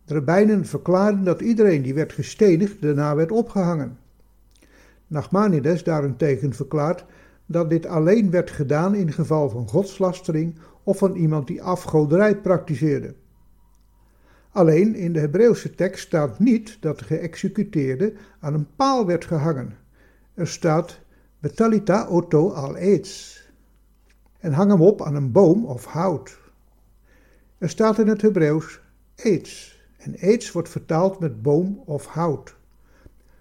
De 0.05 0.13
rabbijnen 0.13 0.65
verklaarden 0.65 1.23
dat 1.23 1.41
iedereen 1.41 1.81
die 1.81 1.93
werd 1.93 2.13
gestenigd 2.13 2.81
daarna 2.81 3.15
werd 3.15 3.31
opgehangen. 3.31 3.97
Nachmanides 5.07 5.83
daarentegen 5.83 6.53
verklaart 6.53 7.05
dat 7.45 7.69
dit 7.69 7.85
alleen 7.85 8.31
werd 8.31 8.51
gedaan 8.51 8.95
in 8.95 9.11
geval 9.11 9.49
van 9.49 9.67
godslastering 9.67 10.55
of 10.83 10.97
van 10.97 11.15
iemand 11.15 11.47
die 11.47 11.61
afgoderij 11.61 12.37
praktiseerde. 12.37 13.13
Alleen 14.57 14.95
in 14.95 15.13
de 15.13 15.19
Hebreeuwse 15.19 15.75
tekst 15.75 16.05
staat 16.05 16.39
niet 16.39 16.77
dat 16.79 16.99
de 16.99 17.05
geëxecuteerde 17.05 18.13
aan 18.39 18.53
een 18.53 18.67
paal 18.75 19.05
werd 19.05 19.25
gehangen. 19.25 19.77
Er 20.33 20.47
staat 20.47 20.99
betalita 21.39 22.05
oto 22.05 22.51
al 22.51 22.77
eitz 22.77 23.41
en 24.39 24.51
hang 24.51 24.71
hem 24.71 24.81
op 24.81 25.01
aan 25.01 25.15
een 25.15 25.31
boom 25.31 25.65
of 25.65 25.85
hout. 25.85 26.39
Er 27.57 27.69
staat 27.69 27.99
in 27.99 28.07
het 28.07 28.21
Hebreeuws 28.21 28.81
eitz 29.15 29.75
en 29.97 30.15
eitz 30.15 30.51
wordt 30.51 30.69
vertaald 30.69 31.19
met 31.19 31.41
boom 31.41 31.81
of 31.85 32.05
hout. 32.05 32.55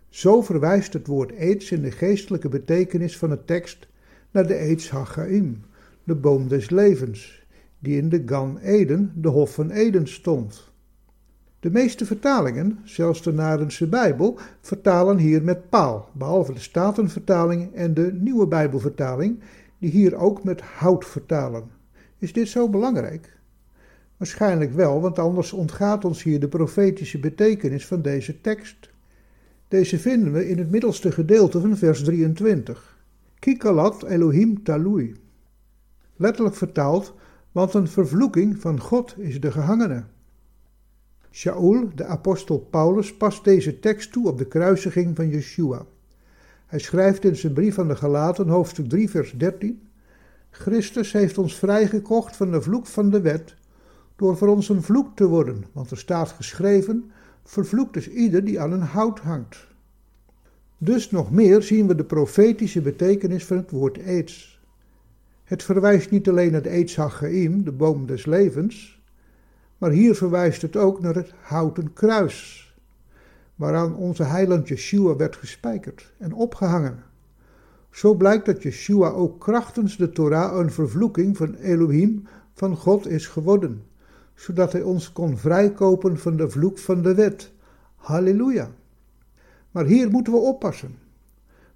Zo 0.08 0.42
verwijst 0.42 0.92
het 0.92 1.06
woord 1.06 1.34
eitz 1.34 1.70
in 1.70 1.82
de 1.82 1.90
geestelijke 1.90 2.48
betekenis 2.48 3.18
van 3.18 3.30
de 3.30 3.44
tekst 3.44 3.88
naar 4.30 4.46
de 4.46 4.54
eitz 4.54 4.90
hagaim, 4.90 5.64
de 6.04 6.14
boom 6.14 6.48
des 6.48 6.70
levens, 6.70 7.46
die 7.78 7.96
in 7.96 8.08
de 8.08 8.22
Gan 8.26 8.58
Eden, 8.58 9.12
de 9.14 9.28
Hof 9.28 9.54
van 9.54 9.70
Eden, 9.70 10.08
stond. 10.08 10.74
De 11.60 11.70
meeste 11.70 12.06
vertalingen, 12.06 12.78
zelfs 12.84 13.22
de 13.22 13.32
Narense 13.32 13.86
Bijbel, 13.86 14.38
vertalen 14.60 15.18
hier 15.18 15.42
met 15.42 15.68
paal, 15.68 16.08
behalve 16.12 16.52
de 16.52 16.60
Statenvertaling 16.60 17.74
en 17.74 17.94
de 17.94 18.12
Nieuwe 18.12 18.46
Bijbelvertaling, 18.46 19.40
die 19.78 19.90
hier 19.90 20.16
ook 20.16 20.44
met 20.44 20.60
hout 20.60 21.04
vertalen. 21.04 21.70
Is 22.18 22.32
dit 22.32 22.48
zo 22.48 22.68
belangrijk? 22.68 23.38
Waarschijnlijk 24.16 24.72
wel, 24.72 25.00
want 25.00 25.18
anders 25.18 25.52
ontgaat 25.52 26.04
ons 26.04 26.22
hier 26.22 26.40
de 26.40 26.48
profetische 26.48 27.18
betekenis 27.18 27.86
van 27.86 28.02
deze 28.02 28.40
tekst. 28.40 28.90
Deze 29.68 29.98
vinden 29.98 30.32
we 30.32 30.48
in 30.48 30.58
het 30.58 30.70
middelste 30.70 31.12
gedeelte 31.12 31.60
van 31.60 31.76
vers 31.76 32.02
23. 32.04 32.98
Kikalat 33.38 34.04
Elohim 34.04 34.62
talui. 34.62 35.16
Letterlijk 36.16 36.56
vertaald, 36.56 37.14
want 37.52 37.74
een 37.74 37.88
vervloeking 37.88 38.60
van 38.60 38.80
God 38.80 39.14
is 39.18 39.40
de 39.40 39.50
gehangene. 39.50 40.04
Shaul, 41.36 41.88
de 41.94 42.04
apostel 42.04 42.58
Paulus, 42.58 43.16
past 43.16 43.44
deze 43.44 43.78
tekst 43.78 44.12
toe 44.12 44.28
op 44.28 44.38
de 44.38 44.46
kruisiging 44.46 45.16
van 45.16 45.28
Yeshua. 45.28 45.86
Hij 46.66 46.78
schrijft 46.78 47.24
in 47.24 47.36
zijn 47.36 47.52
brief 47.52 47.78
aan 47.78 47.88
de 47.88 47.96
Galaten, 47.96 48.48
hoofdstuk 48.48 48.88
3, 48.88 49.10
vers 49.10 49.32
13: 49.32 49.80
Christus 50.50 51.12
heeft 51.12 51.38
ons 51.38 51.58
vrijgekocht 51.58 52.36
van 52.36 52.50
de 52.50 52.62
vloek 52.62 52.86
van 52.86 53.10
de 53.10 53.20
wet, 53.20 53.54
door 54.16 54.36
voor 54.36 54.48
ons 54.48 54.68
een 54.68 54.82
vloek 54.82 55.16
te 55.16 55.26
worden, 55.26 55.64
want 55.72 55.90
er 55.90 55.98
staat 55.98 56.28
geschreven: 56.30 57.10
Vervloekt 57.44 57.96
is 57.96 58.10
ieder 58.10 58.44
die 58.44 58.60
aan 58.60 58.72
een 58.72 58.80
hout 58.80 59.20
hangt. 59.20 59.66
Dus 60.78 61.10
nog 61.10 61.30
meer 61.30 61.62
zien 61.62 61.86
we 61.86 61.94
de 61.94 62.04
profetische 62.04 62.80
betekenis 62.80 63.44
van 63.44 63.56
het 63.56 63.70
woord 63.70 63.98
aids. 64.06 64.60
Het 65.44 65.62
verwijst 65.62 66.10
niet 66.10 66.28
alleen 66.28 66.52
naar 66.52 66.62
de 66.62 66.68
Eitz 66.68 66.96
Hachaim, 66.96 67.64
de 67.64 67.72
boom 67.72 68.06
des 68.06 68.26
levens, 68.26 68.95
maar 69.78 69.90
hier 69.90 70.14
verwijst 70.14 70.62
het 70.62 70.76
ook 70.76 71.00
naar 71.00 71.14
het 71.14 71.32
houten 71.40 71.92
kruis, 71.92 72.66
waaraan 73.54 73.96
onze 73.96 74.22
heiland 74.22 74.68
Yeshua 74.68 75.16
werd 75.16 75.36
gespijkerd 75.36 76.12
en 76.18 76.32
opgehangen. 76.32 77.02
Zo 77.90 78.14
blijkt 78.14 78.46
dat 78.46 78.62
Yeshua 78.62 79.08
ook 79.08 79.40
krachtens 79.40 79.96
de 79.96 80.10
Torah 80.10 80.58
een 80.58 80.70
vervloeking 80.70 81.36
van 81.36 81.54
Elohim, 81.54 82.26
van 82.52 82.76
God 82.76 83.06
is 83.06 83.26
geworden, 83.26 83.84
zodat 84.34 84.72
hij 84.72 84.82
ons 84.82 85.12
kon 85.12 85.38
vrijkopen 85.38 86.18
van 86.18 86.36
de 86.36 86.50
vloek 86.50 86.78
van 86.78 87.02
de 87.02 87.14
wet. 87.14 87.52
Halleluja! 87.96 88.70
Maar 89.70 89.84
hier 89.84 90.10
moeten 90.10 90.32
we 90.32 90.38
oppassen, 90.38 90.98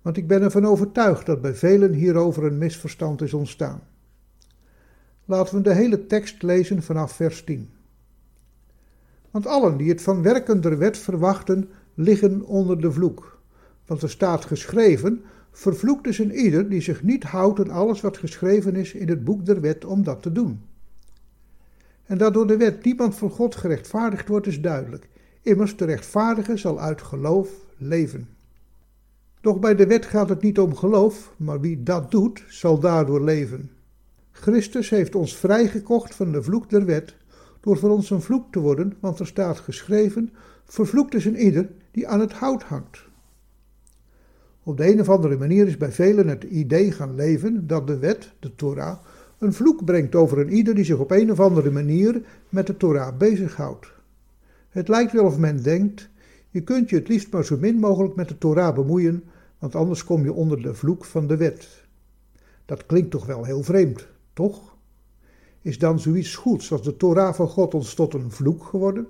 want 0.02 0.16
ik 0.16 0.26
ben 0.26 0.42
ervan 0.42 0.66
overtuigd 0.66 1.26
dat 1.26 1.40
bij 1.40 1.54
velen 1.54 1.92
hierover 1.92 2.44
een 2.44 2.58
misverstand 2.58 3.22
is 3.22 3.34
ontstaan. 3.34 3.82
Laten 5.24 5.56
we 5.56 5.62
de 5.62 5.74
hele 5.74 6.06
tekst 6.06 6.42
lezen 6.42 6.82
vanaf 6.82 7.12
vers 7.12 7.44
10. 7.44 7.70
Want 9.30 9.46
allen 9.46 9.76
die 9.76 9.88
het 9.88 10.02
van 10.02 10.22
werken 10.22 10.60
der 10.60 10.78
wet 10.78 10.98
verwachten, 10.98 11.68
liggen 11.94 12.44
onder 12.44 12.80
de 12.80 12.92
vloek. 12.92 13.38
Want 13.86 14.02
er 14.02 14.10
staat 14.10 14.44
geschreven: 14.44 15.22
Vervloekt 15.50 16.06
is 16.06 16.18
een 16.18 16.34
ieder 16.34 16.68
die 16.68 16.80
zich 16.80 17.02
niet 17.02 17.24
houdt 17.24 17.60
aan 17.60 17.70
alles 17.70 18.00
wat 18.00 18.18
geschreven 18.18 18.76
is 18.76 18.92
in 18.92 19.08
het 19.08 19.24
boek 19.24 19.46
der 19.46 19.60
wet 19.60 19.84
om 19.84 20.02
dat 20.04 20.22
te 20.22 20.32
doen. 20.32 20.60
En 22.04 22.18
dat 22.18 22.34
door 22.34 22.46
de 22.46 22.56
wet 22.56 22.84
niemand 22.84 23.14
voor 23.14 23.30
God 23.30 23.54
gerechtvaardigd 23.54 24.28
wordt, 24.28 24.46
is 24.46 24.60
duidelijk. 24.60 25.08
Immers, 25.42 25.76
de 25.76 25.84
rechtvaardige 25.84 26.56
zal 26.56 26.80
uit 26.80 27.02
geloof 27.02 27.48
leven. 27.76 28.28
Doch 29.40 29.58
bij 29.58 29.74
de 29.74 29.86
wet 29.86 30.06
gaat 30.06 30.28
het 30.28 30.42
niet 30.42 30.58
om 30.58 30.74
geloof, 30.74 31.32
maar 31.36 31.60
wie 31.60 31.82
dat 31.82 32.10
doet, 32.10 32.44
zal 32.48 32.78
daardoor 32.78 33.24
leven. 33.24 33.70
Christus 34.30 34.90
heeft 34.90 35.14
ons 35.14 35.36
vrijgekocht 35.36 36.14
van 36.14 36.32
de 36.32 36.42
vloek 36.42 36.70
der 36.70 36.84
wet 36.84 37.14
door 37.60 37.76
voor 37.76 37.90
ons 37.90 38.10
een 38.10 38.22
vloek 38.22 38.52
te 38.52 38.60
worden, 38.60 38.92
want 39.00 39.18
er 39.18 39.26
staat 39.26 39.58
geschreven: 39.58 40.32
vervloekt 40.64 41.14
is 41.14 41.24
een 41.24 41.36
ieder 41.36 41.68
die 41.90 42.08
aan 42.08 42.20
het 42.20 42.32
hout 42.32 42.62
hangt. 42.62 43.08
Op 44.62 44.76
de 44.76 44.92
een 44.92 45.00
of 45.00 45.08
andere 45.08 45.36
manier 45.36 45.66
is 45.66 45.76
bij 45.76 45.92
velen 45.92 46.28
het 46.28 46.44
idee 46.44 46.92
gaan 46.92 47.14
leven 47.14 47.66
dat 47.66 47.86
de 47.86 47.98
wet, 47.98 48.32
de 48.38 48.54
Torah, 48.54 48.98
een 49.38 49.52
vloek 49.52 49.84
brengt 49.84 50.14
over 50.14 50.38
een 50.38 50.52
ieder 50.52 50.74
die 50.74 50.84
zich 50.84 50.98
op 50.98 51.10
een 51.10 51.30
of 51.30 51.40
andere 51.40 51.70
manier 51.70 52.22
met 52.48 52.66
de 52.66 52.76
Torah 52.76 53.16
bezighoudt. 53.16 53.92
Het 54.68 54.88
lijkt 54.88 55.12
wel 55.12 55.24
of 55.24 55.38
men 55.38 55.62
denkt: 55.62 56.08
je 56.50 56.62
kunt 56.62 56.90
je 56.90 56.96
het 56.96 57.08
liefst 57.08 57.32
maar 57.32 57.44
zo 57.44 57.56
min 57.56 57.76
mogelijk 57.76 58.14
met 58.14 58.28
de 58.28 58.38
Torah 58.38 58.74
bemoeien, 58.74 59.24
want 59.58 59.74
anders 59.74 60.04
kom 60.04 60.24
je 60.24 60.32
onder 60.32 60.62
de 60.62 60.74
vloek 60.74 61.04
van 61.04 61.26
de 61.26 61.36
wet. 61.36 61.84
Dat 62.64 62.86
klinkt 62.86 63.10
toch 63.10 63.26
wel 63.26 63.44
heel 63.44 63.62
vreemd, 63.62 64.08
toch? 64.32 64.69
Is 65.62 65.78
dan 65.78 66.00
zoiets 66.00 66.34
goeds 66.34 66.72
als 66.72 66.82
de 66.82 66.96
Torah 66.96 67.34
van 67.34 67.48
God 67.48 67.74
ons 67.74 67.94
tot 67.94 68.14
een 68.14 68.30
vloek 68.30 68.64
geworden? 68.64 69.06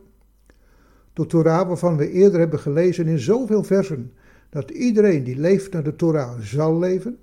De 1.12 1.26
Torah 1.26 1.66
waarvan 1.66 1.96
we 1.96 2.11
eerder 2.11 2.38
hebben 2.40 2.59
gelezen 2.59 3.07
in 3.07 3.18
zoveel 3.18 3.62
versen 3.62 4.12
dat 4.48 4.70
iedereen 4.70 5.24
die 5.24 5.36
leeft 5.36 5.72
naar 5.72 5.82
de 5.82 5.96
Torah 5.96 6.40
zal 6.40 6.78
leven? 6.78 7.18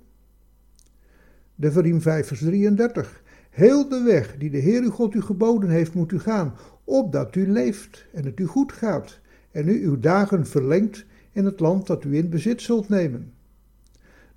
De 1.54 1.72
Verim 1.72 2.00
5 2.00 2.26
vers 2.26 2.40
33. 2.40 3.22
Heel 3.50 3.88
de 3.88 4.02
weg 4.02 4.36
die 4.38 4.50
de 4.50 4.58
Heer 4.58 4.82
uw 4.82 4.90
God 4.90 5.14
u 5.14 5.22
geboden 5.22 5.70
heeft 5.70 5.94
moet 5.94 6.12
u 6.12 6.18
gaan, 6.18 6.54
opdat 6.84 7.34
u 7.34 7.50
leeft 7.50 8.06
en 8.12 8.24
het 8.24 8.40
u 8.40 8.46
goed 8.46 8.72
gaat 8.72 9.20
en 9.50 9.68
u 9.68 9.84
uw 9.84 9.98
dagen 9.98 10.46
verlengt 10.46 11.04
in 11.32 11.44
het 11.44 11.60
land 11.60 11.86
dat 11.86 12.04
u 12.04 12.16
in 12.16 12.30
bezit 12.30 12.62
zult 12.62 12.88
nemen. 12.88 13.32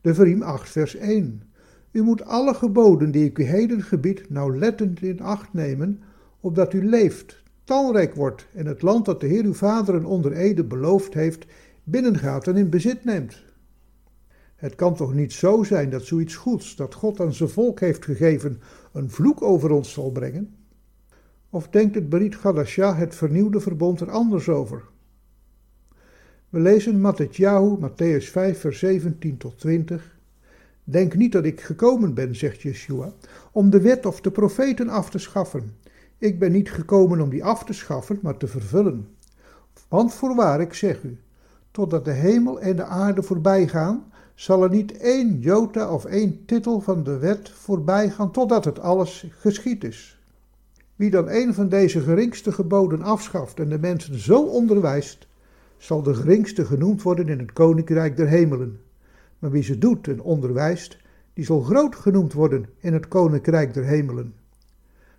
De 0.02 0.14
Verim 0.14 0.42
8 0.42 0.70
vers 0.70 0.96
1. 0.96 1.42
U 1.92 2.02
moet 2.02 2.26
alle 2.26 2.54
geboden 2.54 3.12
die 3.12 3.26
ik 3.26 3.40
u 3.40 3.44
heden 3.44 3.82
gebied 3.82 4.30
nauwlettend 4.30 5.02
in 5.02 5.22
acht 5.22 5.54
nemen, 5.54 6.02
opdat 6.40 6.74
u 6.74 6.86
leeft, 6.90 7.44
talrijk 7.64 8.16
wordt 8.16 8.48
en 8.54 8.66
het 8.66 8.82
land 8.82 9.06
dat 9.06 9.20
de 9.20 9.28
Heer 9.28 9.44
uw 9.44 9.54
vaderen 9.54 10.06
onder 10.06 10.32
ede 10.32 10.64
beloofd 10.64 11.14
heeft, 11.14 11.46
binnengaat 11.84 12.48
en 12.48 12.58
in 12.58 12.70
bezit 12.70 13.04
neemt. 13.04 13.44
Het 14.56 14.76
kan 14.76 14.96
toch 14.96 15.14
niet 15.14 15.34
zo 15.34 15.64
zijn 15.64 15.90
dat 15.90 16.04
zoiets 16.04 16.36
goeds 16.36 16.76
dat 16.76 16.94
God 16.94 17.20
aan 17.20 17.34
zijn 17.34 17.50
volk 17.50 17.80
heeft 17.80 18.06
gegeven 18.06 18.62
een 18.94 19.10
vloek 19.10 19.42
over 19.42 19.72
ons 19.72 19.92
zal 19.92 20.12
brengen? 20.12 20.56
Of 21.50 21.68
denkt 21.68 21.96
het 21.96 22.10
Berit 22.10 22.36
Gadasha 22.36 22.96
het 22.96 23.16
vernieuwde 23.16 23.60
verbond 23.60 24.00
er 24.00 24.12
anders 24.12 24.50
over? 24.50 24.84
We 26.50 26.60
lezen 26.60 27.02
Matthäus 27.80 28.32
5, 28.32 28.60
vers 28.60 28.80
17 28.80 29.38
tot 29.38 29.60
20. 29.60 30.20
Denk 30.84 31.16
niet 31.16 31.32
dat 31.32 31.46
ik 31.46 31.62
gekomen 31.62 32.14
ben, 32.14 32.36
zegt 32.36 32.62
Yeshua, 32.62 33.14
om 33.52 33.70
de 33.70 33.82
wet 33.82 34.06
of 34.06 34.22
de 34.22 34.32
profeten 34.32 34.90
af 34.90 35.10
te 35.10 35.18
schaffen. 35.18 35.76
Ik 36.18 36.40
ben 36.40 36.52
niet 36.52 36.72
gekomen 36.72 37.22
om 37.22 37.30
die 37.30 37.44
af 37.44 37.64
te 37.64 37.74
schaffen, 37.74 38.20
maar 38.22 38.38
te 38.38 38.48
vervullen. 38.48 39.08
Want 39.88 40.14
voorwaar, 40.14 40.62
ik 40.62 40.74
zeg 40.74 41.04
u, 41.04 41.18
totdat 41.72 42.06
de 42.06 42.12
hemel 42.12 42.62
en 42.62 42.76
de 42.76 42.84
aarde 42.84 43.24
voorbij 43.24 43.68
gaan, 43.68 44.12
zal 44.36 44.64
er 44.64 44.70
niet 44.70 44.98
één 44.98 45.40
jota 45.40 45.94
of 45.94 46.06
één 46.06 46.46
titel 46.46 46.82
van 46.82 47.04
de 47.04 47.18
wet 47.18 47.50
voorbij 47.50 48.10
gaan, 48.10 48.32
totdat 48.32 48.66
het 48.66 48.80
alles 48.80 49.28
geschied 49.30 49.84
is. 49.84 50.20
Wie 50.96 51.10
dan 51.10 51.30
een 51.30 51.54
van 51.54 51.70
deze 51.70 52.02
geringste 52.02 52.52
geboden 52.52 53.02
afschaft 53.02 53.60
en 53.60 53.70
de 53.70 53.80
mensen 53.80 54.20
zo 54.20 54.44
onderwijst, 54.44 55.28
zal 55.78 56.04
de 56.04 56.14
geringste 56.14 56.66
genoemd 56.66 57.02
worden 57.02 57.28
in 57.30 57.40
het 57.40 57.54
koninkrijk 57.54 58.18
der 58.18 58.28
hemelen. 58.28 58.80
Maar 59.42 59.52
wie 59.52 59.64
ze 59.64 59.78
doet 59.78 60.08
en 60.08 60.22
onderwijst, 60.22 60.98
die 61.34 61.46
zal 61.46 61.62
groot 61.62 61.96
genoemd 61.96 62.34
worden 62.34 62.66
in 62.80 62.94
het 62.94 63.08
koninkrijk 63.08 63.74
der 63.74 63.84
hemelen. 63.84 64.34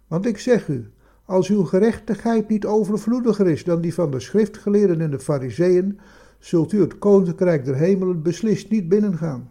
Want 0.06 0.26
ik 0.26 0.38
zeg 0.38 0.68
u, 0.68 0.90
als 1.24 1.48
uw 1.48 1.64
gerechtigheid 1.64 2.48
niet 2.48 2.66
overvloediger 2.66 3.46
is 3.48 3.64
dan 3.64 3.80
die 3.80 3.94
van 3.94 4.10
de 4.10 4.20
schriftgeleerden 4.20 5.00
en 5.00 5.10
de 5.10 5.18
fariseeën, 5.18 5.98
zult 6.38 6.72
u 6.72 6.80
het 6.80 6.98
koninkrijk 6.98 7.64
der 7.64 7.74
hemelen 7.74 8.22
beslist 8.22 8.70
niet 8.70 8.88
binnengaan. 8.88 9.50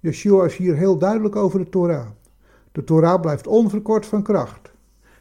Yeshua 0.00 0.44
is 0.44 0.56
hier 0.56 0.76
heel 0.76 0.98
duidelijk 0.98 1.36
over 1.36 1.58
de 1.58 1.68
Torah. 1.68 2.06
De 2.72 2.84
Torah 2.84 3.20
blijft 3.20 3.46
onverkort 3.46 4.06
van 4.06 4.22
kracht. 4.22 4.72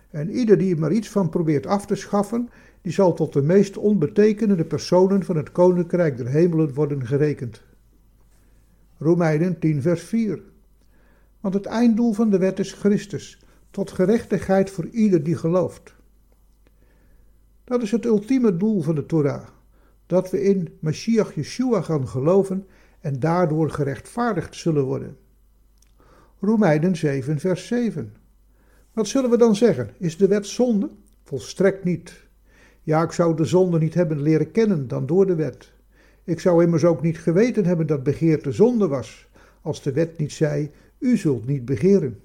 En 0.10 0.30
ieder 0.30 0.58
die 0.58 0.74
er 0.74 0.80
maar 0.80 0.92
iets 0.92 1.10
van 1.10 1.30
probeert 1.30 1.68
af 1.68 1.86
te 1.86 1.96
schaffen, 1.96 2.50
die 2.82 2.94
zal 2.94 3.14
tot 3.14 3.34
de 3.34 3.42
meest 3.42 3.78
onbetekenende 3.78 4.66
personen 4.66 5.24
van 5.24 5.38
het 5.38 5.52
koninkrijk 5.52 6.18
der 6.18 6.28
hemelen 6.28 6.74
worden 6.74 7.06
gerekend. 7.06 7.62
Romeinen 9.06 9.60
10 9.60 9.82
vers 9.82 10.04
4 10.04 10.42
Want 11.40 11.54
het 11.54 11.66
einddoel 11.66 12.14
van 12.14 12.30
de 12.30 12.38
wet 12.38 12.60
is 12.60 12.72
Christus, 12.72 13.40
tot 13.72 13.92
gerechtigheid 13.92 14.70
voor 14.70 14.86
ieder 14.86 15.24
die 15.24 15.36
gelooft. 15.36 15.96
Dat 17.64 17.82
is 17.82 17.92
het 17.92 18.06
ultieme 18.06 18.58
doel 18.58 18.82
van 18.82 18.96
de 18.96 19.06
Torah, 19.06 19.48
dat 20.06 20.30
we 20.30 20.42
in 20.42 20.78
Mashiach 20.80 21.36
Yeshua 21.36 21.82
gaan 21.82 22.08
geloven 22.08 22.68
en 23.00 23.20
daardoor 23.20 23.70
gerechtvaardigd 23.70 24.56
zullen 24.56 24.84
worden. 24.84 25.18
Romeinen 26.40 26.96
7 26.96 27.40
vers 27.40 27.68
7 27.68 28.16
Wat 28.94 29.08
zullen 29.08 29.30
we 29.30 29.38
dan 29.38 29.56
zeggen? 29.56 29.90
Is 29.98 30.18
de 30.18 30.28
wet 30.28 30.48
zonde? 30.48 30.90
Volstrekt 31.24 31.84
niet. 31.84 32.28
Ja, 32.82 33.04
ik 33.04 33.12
zou 33.12 33.36
de 33.36 33.46
zonde 33.46 33.80
niet 33.80 33.94
hebben 33.94 34.22
leren 34.22 34.52
kennen 34.52 34.88
dan 34.88 35.06
door 35.06 35.26
de 35.26 35.36
wet. 35.36 35.74
Ik 36.26 36.40
zou 36.40 36.64
immers 36.64 36.86
ook 36.86 37.02
niet 37.02 37.18
geweten 37.18 37.66
hebben 37.66 37.88
dat 37.88 38.04
begeerte 38.04 38.52
zonde 38.52 38.88
was, 38.88 39.28
als 39.62 39.82
de 39.82 39.92
wet 39.92 40.18
niet 40.18 40.32
zei: 40.32 40.72
U 40.98 41.18
zult 41.18 41.46
niet 41.46 41.66
begeren. 41.66 42.20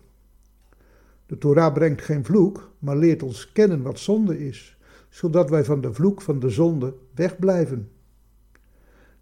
De 1.26 1.38
Torah 1.38 1.72
brengt 1.72 2.02
geen 2.02 2.24
vloek, 2.24 2.70
maar 2.78 2.96
leert 2.96 3.22
ons 3.22 3.52
kennen 3.52 3.82
wat 3.82 3.98
zonde 3.98 4.46
is, 4.46 4.78
zodat 5.08 5.50
wij 5.50 5.64
van 5.64 5.80
de 5.80 5.92
vloek 5.92 6.22
van 6.22 6.38
de 6.38 6.50
zonde 6.50 6.94
wegblijven. 7.14 7.90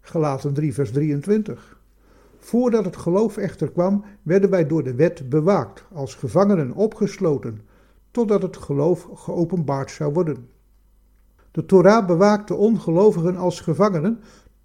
Galaten 0.01 0.53
3, 0.53 0.73
vers 0.73 0.91
23. 0.91 1.79
Voordat 2.37 2.85
het 2.85 2.97
geloof 2.97 3.37
echter 3.37 3.71
kwam, 3.71 4.03
werden 4.23 4.49
wij 4.49 4.67
door 4.67 4.83
de 4.83 4.95
wet 4.95 5.29
bewaakt, 5.29 5.83
als 5.93 6.15
gevangenen 6.15 6.73
opgesloten, 6.73 7.61
totdat 8.11 8.41
het 8.41 8.57
geloof 8.57 9.07
geopenbaard 9.13 9.91
zou 9.91 10.13
worden. 10.13 10.49
De 11.51 11.65
Torah 11.65 12.07
bewaakt 12.07 12.47
de 12.47 12.55
ongelovigen 12.55 13.35
als 13.35 13.59
gevangenen, 13.59 14.19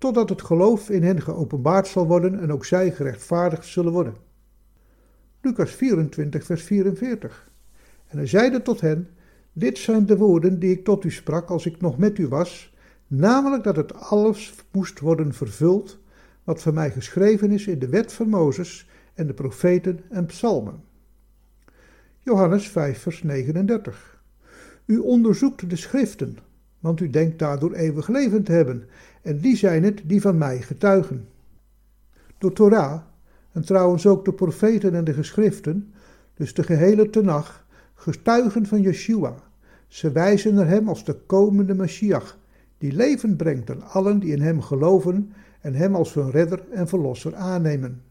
totdat 0.05 0.29
het 0.29 0.43
geloof 0.43 0.91
in 0.91 1.03
hen 1.03 1.23
geopenbaard 1.23 1.87
zal 1.87 2.07
worden 2.07 2.41
en 2.41 2.53
ook 2.53 2.65
zij 2.65 2.93
gerechtvaardigd 2.93 3.67
zullen 3.67 3.93
worden. 3.93 4.15
Lucas 5.41 5.71
24, 5.71 6.45
vers 6.45 6.63
44. 6.63 7.51
En 8.07 8.17
hij 8.17 8.27
zeide 8.27 8.63
tot 8.63 8.81
hen: 8.81 9.09
Dit 9.53 9.79
zijn 9.79 10.07
de 10.07 10.17
woorden 10.17 10.59
die 10.59 10.71
ik 10.71 10.85
tot 10.85 11.05
u 11.05 11.11
sprak 11.11 11.51
als 11.51 11.67
ik 11.67 11.81
nog 11.81 11.99
met 11.99 12.19
u 12.19 12.29
was, 12.29 12.75
namelijk 13.07 13.65
dat 13.65 13.77
het 13.77 13.95
alles 13.95 14.55
moest 14.71 15.01
worden 15.01 15.35
vervuld 15.35 15.99
wat 16.45 16.63
van 16.63 16.75
mij 16.75 16.91
geschreven 16.91 17.51
is 17.51 17.67
in 17.67 17.79
de 17.79 17.89
wet 17.89 18.13
van 18.13 18.29
Mozes 18.29 18.89
en 19.15 19.27
de 19.27 19.35
profeten 19.35 20.01
en 20.11 20.27
psalmen. 20.27 20.83
Johannes 22.19 22.69
5, 22.69 22.99
vers 22.99 23.23
39. 23.23 24.23
U 24.87 24.99
onderzoekt 24.99 25.71
de 25.71 25.77
schriften, 25.77 26.39
want 26.81 27.01
u 27.01 27.11
denkt 27.11 27.39
daardoor 27.39 27.73
eeuwig 27.73 28.09
leven 28.09 28.43
te 28.45 28.53
hebben, 28.53 28.89
en 29.25 29.39
die 29.39 29.57
zijn 29.57 29.83
het 29.83 30.03
die 30.05 30.21
van 30.21 30.39
mij 30.39 30.63
getuigen. 30.63 31.29
De 32.39 32.53
Torah, 32.53 33.01
en 33.53 33.65
trouwens 33.65 34.07
ook 34.07 34.25
de 34.25 34.33
profeten 34.33 34.95
en 34.95 35.05
de 35.05 35.13
geschriften, 35.13 35.93
dus 36.35 36.55
de 36.55 36.63
gehele 36.63 37.11
Tenach, 37.11 37.67
getuigen 37.95 38.67
van 38.67 38.81
Yeshua. 38.81 39.35
Ze 39.89 40.13
wijzen 40.13 40.55
naar 40.55 40.67
hem 40.67 40.89
als 40.89 41.05
de 41.05 41.15
komende 41.27 41.75
Mashiach, 41.75 42.39
die 42.79 42.93
leven 42.93 43.37
brengt 43.37 43.71
aan 43.71 43.83
allen 43.83 44.19
die 44.19 44.33
in 44.33 44.41
hem 44.41 44.61
geloven 44.61 45.33
en 45.61 45.75
hem 45.75 45.95
als 45.95 46.15
hun 46.15 46.31
redder 46.31 46.65
en 46.71 46.89
verlosser 46.89 47.35
aannemen. 47.35 48.03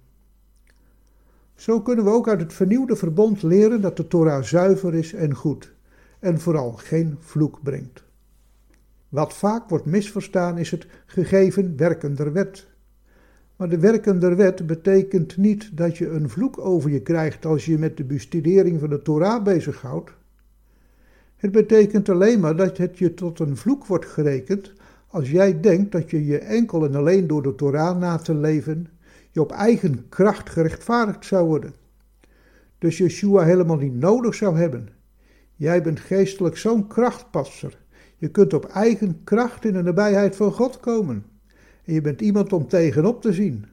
Zo 1.55 1.81
kunnen 1.81 2.05
we 2.05 2.11
ook 2.11 2.27
uit 2.27 2.39
het 2.39 2.53
vernieuwde 2.53 2.95
verbond 2.95 3.43
leren 3.43 3.81
dat 3.81 3.97
de 3.97 4.07
Torah 4.07 4.43
zuiver 4.43 4.93
is 4.93 5.13
en 5.13 5.35
goed, 5.35 5.73
en 6.19 6.39
vooral 6.39 6.71
geen 6.71 7.17
vloek 7.19 7.59
brengt. 7.63 8.03
Wat 9.13 9.33
vaak 9.33 9.69
wordt 9.69 9.85
misverstaan 9.85 10.57
is 10.57 10.71
het 10.71 10.87
gegeven 11.05 11.77
werken 11.77 12.15
der 12.15 12.33
wet. 12.33 12.67
Maar 13.55 13.69
de 13.69 13.79
werken 13.79 14.19
der 14.19 14.35
wet 14.35 14.67
betekent 14.67 15.37
niet 15.37 15.77
dat 15.77 15.97
je 15.97 16.09
een 16.09 16.29
vloek 16.29 16.59
over 16.59 16.89
je 16.89 17.01
krijgt 17.01 17.45
als 17.45 17.65
je 17.65 17.77
met 17.77 17.97
de 17.97 18.03
bestudering 18.03 18.79
van 18.79 18.89
de 18.89 19.01
Torah 19.01 19.43
bezighoudt. 19.43 20.11
Het 21.35 21.51
betekent 21.51 22.09
alleen 22.09 22.39
maar 22.39 22.55
dat 22.55 22.77
het 22.77 22.97
je 22.97 23.13
tot 23.13 23.39
een 23.39 23.57
vloek 23.57 23.85
wordt 23.85 24.05
gerekend 24.05 24.73
als 25.07 25.31
jij 25.31 25.59
denkt 25.59 25.91
dat 25.91 26.09
je 26.09 26.25
je 26.25 26.37
enkel 26.37 26.85
en 26.85 26.95
alleen 26.95 27.27
door 27.27 27.43
de 27.43 27.55
Torah 27.55 27.97
na 27.97 28.17
te 28.17 28.35
leven, 28.35 28.87
je 29.31 29.41
op 29.41 29.51
eigen 29.51 30.09
kracht 30.09 30.49
gerechtvaardigd 30.49 31.25
zou 31.25 31.47
worden. 31.47 31.73
Dus 32.77 32.97
Yeshua 32.97 33.43
helemaal 33.43 33.77
niet 33.77 33.99
nodig 33.99 34.35
zou 34.35 34.57
hebben. 34.57 34.89
Jij 35.55 35.83
bent 35.83 35.99
geestelijk 35.99 36.57
zo'n 36.57 36.87
krachtpasser. 36.87 37.81
Je 38.23 38.29
kunt 38.29 38.53
op 38.53 38.65
eigen 38.65 39.23
kracht 39.23 39.65
in 39.65 39.73
de 39.73 39.81
nabijheid 39.81 40.35
van 40.35 40.51
God 40.51 40.79
komen. 40.79 41.25
En 41.85 41.93
je 41.93 42.01
bent 42.01 42.21
iemand 42.21 42.53
om 42.53 42.67
tegenop 42.67 43.21
te 43.21 43.33
zien. 43.33 43.65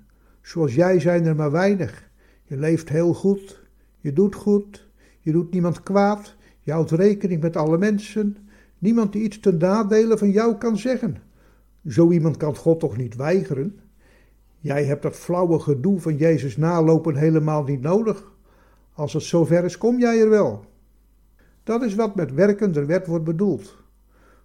Zoals 0.43 0.75
jij 0.75 1.01
zijn 1.01 1.25
er 1.27 1.37
maar 1.37 1.51
weinig. 1.51 2.11
Je 2.45 2.57
leeft 2.57 2.89
heel 2.89 3.15
goed. 3.15 3.63
Je 4.01 4.13
doet 4.13 4.35
goed, 4.35 4.89
je 5.21 5.33
doet 5.33 5.53
niemand 5.53 5.83
kwaad, 5.83 6.37
je 6.61 6.73
houdt 6.73 6.91
rekening 6.91 7.43
met 7.43 7.57
alle 7.57 7.79
mensen, 7.79 8.37
niemand 8.79 9.13
die 9.13 9.23
iets 9.23 9.41
ten 9.41 9.57
nadele 9.57 10.19
van 10.19 10.31
jou 10.31 10.57
kan 10.57 10.79
zeggen. 10.79 11.17
Zo 11.87 12.11
iemand 12.11 12.37
kan 12.37 12.57
God 12.57 12.81
toch 12.81 12.97
niet 12.97 13.17
weigeren? 13.17 13.81
Jij 14.59 14.85
hebt 14.85 15.03
dat 15.03 15.17
flauwe 15.17 15.59
gedoe 15.59 16.01
van 16.01 16.17
Jezus 16.17 16.57
nalopen 16.57 17.17
helemaal 17.17 17.65
niet 17.65 17.81
nodig. 17.81 18.33
Als 18.93 19.13
het 19.13 19.23
zover 19.23 19.65
is, 19.65 19.79
kom 19.79 19.99
jij 19.99 20.21
er 20.21 20.29
wel. 20.29 20.65
Dat 21.63 21.83
is 21.83 21.95
wat 21.95 22.15
met 22.15 22.33
werken 22.33 22.73
der 22.73 22.87
wet 22.87 23.07
wordt 23.07 23.25
bedoeld. 23.25 23.79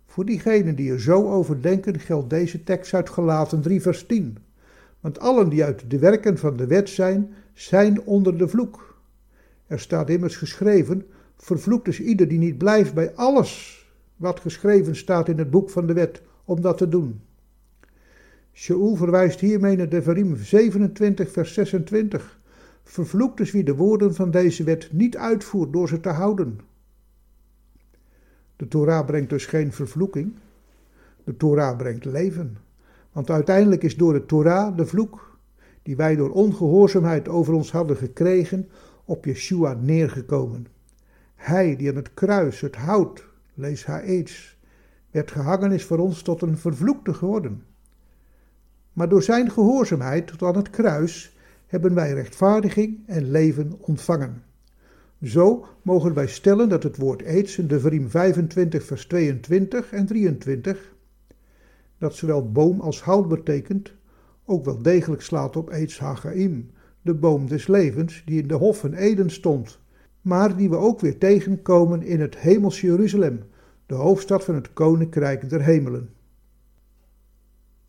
Voor 0.06 0.26
diegenen 0.26 0.76
die 0.76 0.92
er 0.92 1.02
zo 1.02 1.32
over 1.32 1.62
denken, 1.62 2.00
geldt 2.00 2.30
deze 2.30 2.64
tekst 2.64 2.94
uit 2.94 3.10
Gelaten 3.10 3.62
3 3.62 3.82
vers 3.82 4.06
10. 4.06 4.38
Want 5.00 5.20
allen 5.20 5.50
die 5.50 5.64
uit 5.64 5.90
de 5.90 6.00
werken 6.00 6.38
van 6.38 6.58
de 6.58 6.68
wet 6.68 6.90
zijn, 6.90 7.34
zijn 7.54 8.02
onder 8.02 8.38
de 8.38 8.48
vloek. 8.48 9.02
Er 9.68 9.80
staat 9.80 10.10
immers 10.10 10.36
geschreven, 10.36 11.06
vervloekt 11.38 11.88
is 11.88 12.02
ieder 12.02 12.28
die 12.28 12.38
niet 12.38 12.58
blijft 12.58 12.94
bij 12.94 13.14
alles 13.16 13.84
wat 14.16 14.40
geschreven 14.40 14.96
staat 14.96 15.30
in 15.30 15.38
het 15.38 15.50
boek 15.50 15.70
van 15.70 15.88
de 15.88 15.94
wet, 15.94 16.22
om 16.46 16.62
dat 16.62 16.78
te 16.78 16.90
doen. 16.90 17.22
Shaul 18.54 18.96
verwijst 18.96 19.40
hiermee 19.40 19.76
naar 19.76 19.90
Devarim 19.90 20.36
27 20.36 21.32
vers 21.32 21.54
26. 21.54 22.40
Vervloekt 22.84 23.40
is 23.40 23.52
wie 23.52 23.64
de 23.64 23.76
woorden 23.76 24.16
van 24.16 24.32
deze 24.32 24.64
wet 24.64 24.90
niet 24.92 25.18
uitvoert 25.18 25.74
door 25.74 25.88
ze 25.88 26.00
te 26.00 26.10
houden. 26.10 26.60
De 28.56 28.68
Torah 28.68 29.06
brengt 29.06 29.30
dus 29.30 29.46
geen 29.46 29.72
vervloeking. 29.72 30.34
De 31.24 31.38
Torah 31.38 31.78
brengt 31.78 32.06
leven. 32.06 32.58
Want 33.12 33.30
uiteindelijk 33.30 33.84
is 33.84 33.96
door 33.96 34.14
de 34.14 34.26
Torah 34.26 34.78
de 34.78 34.86
vloek, 34.86 35.38
die 35.84 35.96
wij 35.96 36.16
door 36.16 36.30
ongehoorzaamheid 36.30 37.28
over 37.28 37.54
ons 37.54 37.72
hadden 37.72 37.98
gekregen, 37.98 38.70
op 39.06 39.26
Yeshua 39.26 39.74
neergekomen. 39.74 40.68
Hij 41.36 41.76
die 41.76 41.90
aan 41.90 41.96
het 41.96 42.14
kruis 42.14 42.62
het 42.62 42.76
hout, 42.76 43.28
lees 43.54 43.86
Haets, 43.86 44.58
werd 45.12 45.32
gehangen 45.32 45.72
is 45.72 45.86
voor 45.86 45.98
ons 45.98 46.22
tot 46.22 46.42
een 46.42 46.58
vervloekte 46.58 47.14
geworden. 47.14 47.64
Maar 48.94 49.10
door 49.10 49.24
zijn 49.24 49.52
gehoorzaamheid 49.52 50.28
tot 50.28 50.42
aan 50.42 50.56
het 50.56 50.70
kruis 50.70 51.38
hebben 51.68 51.94
wij 51.94 52.14
rechtvaardiging 52.14 53.00
en 53.06 53.32
leven 53.32 53.74
ontvangen. 53.80 54.44
Zo 55.26 55.66
mogen 55.82 56.14
wij 56.14 56.28
stellen 56.28 56.70
dat 56.70 56.84
het 56.84 56.98
woord 56.98 57.26
aids 57.26 57.58
in 57.58 57.68
de 57.68 57.80
Veriem 57.80 58.10
25 58.10 58.84
vers 58.84 59.06
22 59.06 59.92
en 59.92 60.06
23, 60.06 60.96
dat 61.98 62.16
zowel 62.16 62.52
boom 62.52 62.80
als 62.80 63.02
hout 63.02 63.28
betekent, 63.28 63.94
ook 64.46 64.66
wel 64.66 64.82
degelijk 64.82 65.22
slaat 65.22 65.56
op 65.56 65.70
aids 65.70 66.00
Hagaim, 66.00 66.72
de 67.02 67.14
boom 67.14 67.48
des 67.48 67.68
levens 67.68 68.24
die 68.26 68.42
in 68.42 68.48
de 68.48 68.54
hof 68.54 68.80
van 68.80 68.94
Eden 68.94 69.30
stond, 69.30 69.80
maar 70.22 70.58
die 70.58 70.70
we 70.70 70.76
ook 70.76 71.00
weer 71.00 71.18
tegenkomen 71.18 72.04
in 72.04 72.22
het 72.22 72.38
hemels 72.38 72.82
Jeruzalem, 72.82 73.44
de 73.86 73.96
hoofdstad 73.96 74.44
van 74.44 74.56
het 74.56 74.74
koninkrijk 74.74 75.50
der 75.50 75.62
hemelen. 75.62 76.10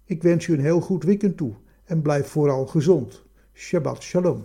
Ik 0.05 0.23
wens 0.23 0.47
u 0.47 0.53
een 0.53 0.61
heel 0.61 0.81
goed 0.81 1.05
weekend 1.05 1.37
toe 1.37 1.53
en 1.85 2.03
blijf 2.03 2.27
vooral 2.27 2.67
gezond. 2.67 3.25
Shabbat 3.53 4.03
shalom. 4.03 4.45